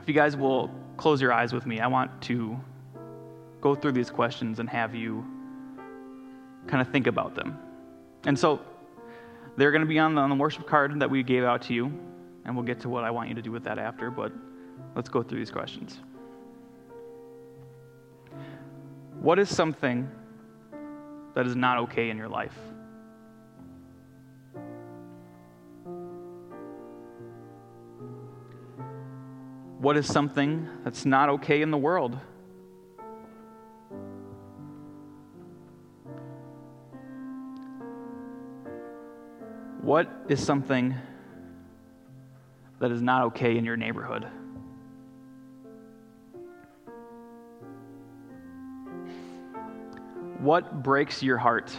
if 0.00 0.08
you 0.08 0.14
guys 0.14 0.36
will 0.36 0.70
close 0.96 1.20
your 1.20 1.32
eyes 1.32 1.52
with 1.52 1.66
me, 1.66 1.80
I 1.80 1.86
want 1.86 2.20
to 2.22 2.58
go 3.60 3.74
through 3.74 3.92
these 3.92 4.10
questions 4.10 4.58
and 4.58 4.68
have 4.68 4.94
you 4.94 5.24
kind 6.66 6.80
of 6.80 6.92
think 6.92 7.06
about 7.06 7.34
them. 7.34 7.58
And 8.24 8.38
so, 8.38 8.60
they're 9.60 9.70
going 9.70 9.82
to 9.82 9.86
be 9.86 9.98
on 9.98 10.14
the, 10.14 10.20
on 10.20 10.30
the 10.30 10.36
worship 10.36 10.66
card 10.66 10.98
that 11.00 11.10
we 11.10 11.22
gave 11.22 11.44
out 11.44 11.62
to 11.62 11.74
you, 11.74 11.92
and 12.44 12.56
we'll 12.56 12.64
get 12.64 12.80
to 12.80 12.88
what 12.88 13.04
I 13.04 13.10
want 13.10 13.28
you 13.28 13.34
to 13.34 13.42
do 13.42 13.52
with 13.52 13.64
that 13.64 13.78
after. 13.78 14.10
But 14.10 14.32
Let's 14.94 15.08
go 15.08 15.22
through 15.22 15.38
these 15.38 15.50
questions. 15.50 15.98
What 19.20 19.38
is 19.38 19.54
something 19.54 20.10
that 21.34 21.46
is 21.46 21.54
not 21.54 21.78
okay 21.78 22.10
in 22.10 22.16
your 22.16 22.28
life? 22.28 22.56
What 29.78 29.96
is 29.96 30.06
something 30.06 30.68
that's 30.84 31.06
not 31.06 31.28
okay 31.30 31.62
in 31.62 31.70
the 31.70 31.78
world? 31.78 32.18
What 39.90 40.08
is 40.28 40.40
something 40.40 40.94
that 42.78 42.92
is 42.92 43.02
not 43.02 43.24
okay 43.24 43.58
in 43.58 43.64
your 43.64 43.76
neighborhood? 43.76 44.24
What 50.38 50.84
breaks 50.84 51.24
your 51.24 51.38
heart? 51.38 51.76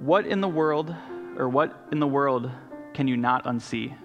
What 0.00 0.26
in 0.26 0.40
the 0.40 0.48
world, 0.48 0.92
or 1.36 1.48
what 1.48 1.86
in 1.92 2.00
the 2.00 2.08
world 2.08 2.50
can 2.94 3.06
you 3.06 3.16
not 3.16 3.44
unsee? 3.44 3.96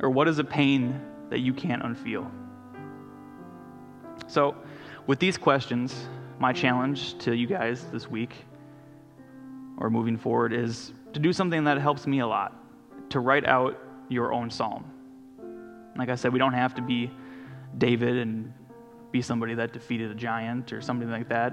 Or 0.00 0.10
what 0.10 0.26
is 0.26 0.40
a 0.40 0.44
pain 0.44 1.00
that 1.30 1.38
you 1.38 1.54
can't 1.54 1.84
unfeel? 1.84 2.28
So, 4.32 4.56
with 5.06 5.18
these 5.18 5.36
questions, 5.36 6.08
my 6.38 6.54
challenge 6.54 7.18
to 7.18 7.36
you 7.36 7.46
guys 7.46 7.84
this 7.92 8.08
week 8.08 8.34
or 9.76 9.90
moving 9.90 10.16
forward 10.16 10.54
is 10.54 10.94
to 11.12 11.20
do 11.20 11.34
something 11.34 11.64
that 11.64 11.76
helps 11.76 12.06
me 12.06 12.20
a 12.20 12.26
lot 12.26 12.56
to 13.10 13.20
write 13.20 13.46
out 13.46 13.78
your 14.08 14.32
own 14.32 14.48
psalm. 14.48 14.90
Like 15.98 16.08
I 16.08 16.14
said, 16.14 16.32
we 16.32 16.38
don't 16.38 16.54
have 16.54 16.74
to 16.76 16.80
be 16.80 17.10
David 17.76 18.16
and 18.16 18.54
be 19.10 19.20
somebody 19.20 19.52
that 19.52 19.74
defeated 19.74 20.10
a 20.10 20.14
giant 20.14 20.72
or 20.72 20.80
something 20.80 21.10
like 21.10 21.28
that. 21.28 21.52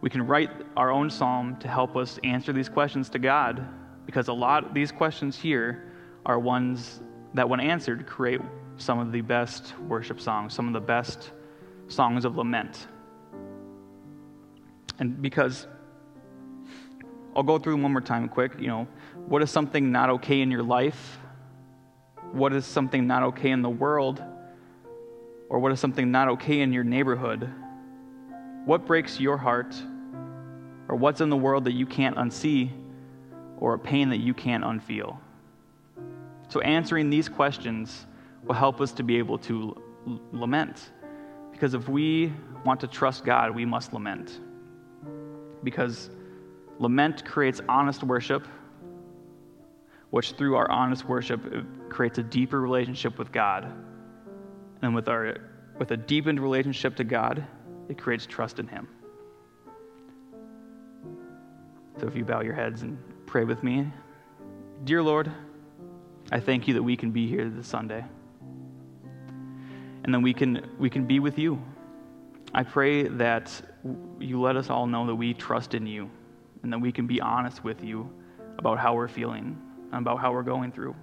We 0.00 0.08
can 0.08 0.26
write 0.26 0.50
our 0.78 0.90
own 0.90 1.10
psalm 1.10 1.58
to 1.58 1.68
help 1.68 1.94
us 1.94 2.18
answer 2.24 2.54
these 2.54 2.70
questions 2.70 3.10
to 3.10 3.18
God 3.18 3.68
because 4.06 4.28
a 4.28 4.32
lot 4.32 4.64
of 4.64 4.72
these 4.72 4.90
questions 4.90 5.38
here 5.38 5.92
are 6.24 6.38
ones 6.38 7.02
that, 7.34 7.46
when 7.46 7.60
answered, 7.60 8.06
create 8.06 8.40
some 8.78 8.98
of 8.98 9.12
the 9.12 9.20
best 9.20 9.78
worship 9.80 10.22
songs, 10.22 10.54
some 10.54 10.66
of 10.66 10.72
the 10.72 10.80
best 10.80 11.32
songs 11.88 12.24
of 12.24 12.36
lament. 12.36 12.86
And 14.98 15.20
because 15.20 15.66
I'll 17.34 17.42
go 17.42 17.58
through 17.58 17.80
one 17.80 17.92
more 17.92 18.00
time 18.00 18.28
quick, 18.28 18.52
you 18.58 18.68
know, 18.68 18.86
what 19.26 19.42
is 19.42 19.50
something 19.50 19.90
not 19.90 20.10
okay 20.10 20.40
in 20.40 20.50
your 20.50 20.62
life 20.62 21.18
what 22.34 22.52
is 22.52 22.66
something 22.66 23.06
not 23.06 23.22
okay 23.22 23.50
in 23.50 23.62
the 23.62 23.70
world, 23.70 24.22
or 25.48 25.60
what 25.60 25.70
is 25.70 25.78
something 25.78 26.10
not 26.10 26.28
okay 26.28 26.60
in 26.60 26.72
your 26.72 26.82
neighborhood. 26.82 27.48
What 28.64 28.86
breaks 28.86 29.20
your 29.20 29.36
heart, 29.36 29.74
or 30.88 30.96
what's 30.96 31.20
in 31.20 31.30
the 31.30 31.36
world 31.36 31.64
that 31.64 31.74
you 31.74 31.86
can't 31.86 32.16
unsee, 32.16 32.70
or 33.58 33.74
a 33.74 33.78
pain 33.78 34.08
that 34.08 34.18
you 34.18 34.34
can't 34.34 34.64
unfeel. 34.64 35.18
So, 36.48 36.60
answering 36.60 37.08
these 37.08 37.28
questions 37.28 38.06
will 38.42 38.54
help 38.54 38.80
us 38.80 38.90
to 38.92 39.04
be 39.04 39.16
able 39.16 39.38
to 39.38 39.76
l- 40.06 40.20
lament. 40.32 40.90
Because 41.54 41.74
if 41.74 41.88
we 41.88 42.32
want 42.64 42.80
to 42.80 42.88
trust 42.88 43.24
God, 43.24 43.54
we 43.54 43.64
must 43.64 43.92
lament. 43.92 44.40
Because 45.62 46.10
lament 46.80 47.24
creates 47.24 47.60
honest 47.68 48.02
worship, 48.02 48.48
which 50.10 50.32
through 50.32 50.56
our 50.56 50.68
honest 50.68 51.08
worship 51.08 51.40
creates 51.88 52.18
a 52.18 52.24
deeper 52.24 52.60
relationship 52.60 53.20
with 53.20 53.30
God. 53.30 53.72
And 54.82 54.96
with, 54.96 55.08
our, 55.08 55.36
with 55.78 55.92
a 55.92 55.96
deepened 55.96 56.40
relationship 56.40 56.96
to 56.96 57.04
God, 57.04 57.46
it 57.88 57.98
creates 57.98 58.26
trust 58.26 58.58
in 58.58 58.66
Him. 58.66 58.88
So 62.00 62.08
if 62.08 62.16
you 62.16 62.24
bow 62.24 62.40
your 62.40 62.54
heads 62.54 62.82
and 62.82 62.98
pray 63.26 63.44
with 63.44 63.62
me, 63.62 63.92
Dear 64.82 65.04
Lord, 65.04 65.30
I 66.32 66.40
thank 66.40 66.66
you 66.66 66.74
that 66.74 66.82
we 66.82 66.96
can 66.96 67.12
be 67.12 67.28
here 67.28 67.48
this 67.48 67.68
Sunday. 67.68 68.04
And 70.04 70.12
then 70.12 70.22
we 70.22 70.32
can, 70.34 70.70
we 70.78 70.90
can 70.90 71.06
be 71.06 71.18
with 71.18 71.38
you. 71.38 71.60
I 72.54 72.62
pray 72.62 73.08
that 73.08 73.50
you 74.20 74.40
let 74.40 74.56
us 74.56 74.70
all 74.70 74.86
know 74.86 75.06
that 75.06 75.14
we 75.14 75.34
trust 75.34 75.74
in 75.74 75.86
you 75.86 76.10
and 76.62 76.72
that 76.72 76.78
we 76.78 76.92
can 76.92 77.06
be 77.06 77.20
honest 77.20 77.64
with 77.64 77.82
you 77.82 78.10
about 78.58 78.78
how 78.78 78.94
we're 78.94 79.08
feeling 79.08 79.60
and 79.92 80.00
about 80.06 80.20
how 80.20 80.32
we're 80.32 80.42
going 80.42 80.72
through. 80.72 80.94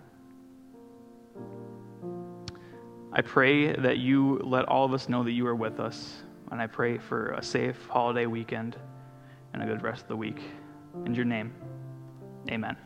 I 3.13 3.21
pray 3.21 3.73
that 3.73 3.97
you 3.97 4.39
let 4.43 4.65
all 4.65 4.85
of 4.85 4.93
us 4.93 5.09
know 5.09 5.23
that 5.23 5.31
you 5.31 5.45
are 5.47 5.55
with 5.55 5.81
us, 5.81 6.23
and 6.49 6.61
I 6.61 6.67
pray 6.67 6.97
for 6.97 7.31
a 7.31 7.43
safe 7.43 7.77
holiday 7.89 8.25
weekend 8.25 8.77
and 9.53 9.61
a 9.61 9.65
good 9.65 9.83
rest 9.83 10.03
of 10.03 10.07
the 10.07 10.15
week. 10.15 10.41
In 11.05 11.13
your 11.13 11.25
name, 11.25 11.53
amen. 12.49 12.77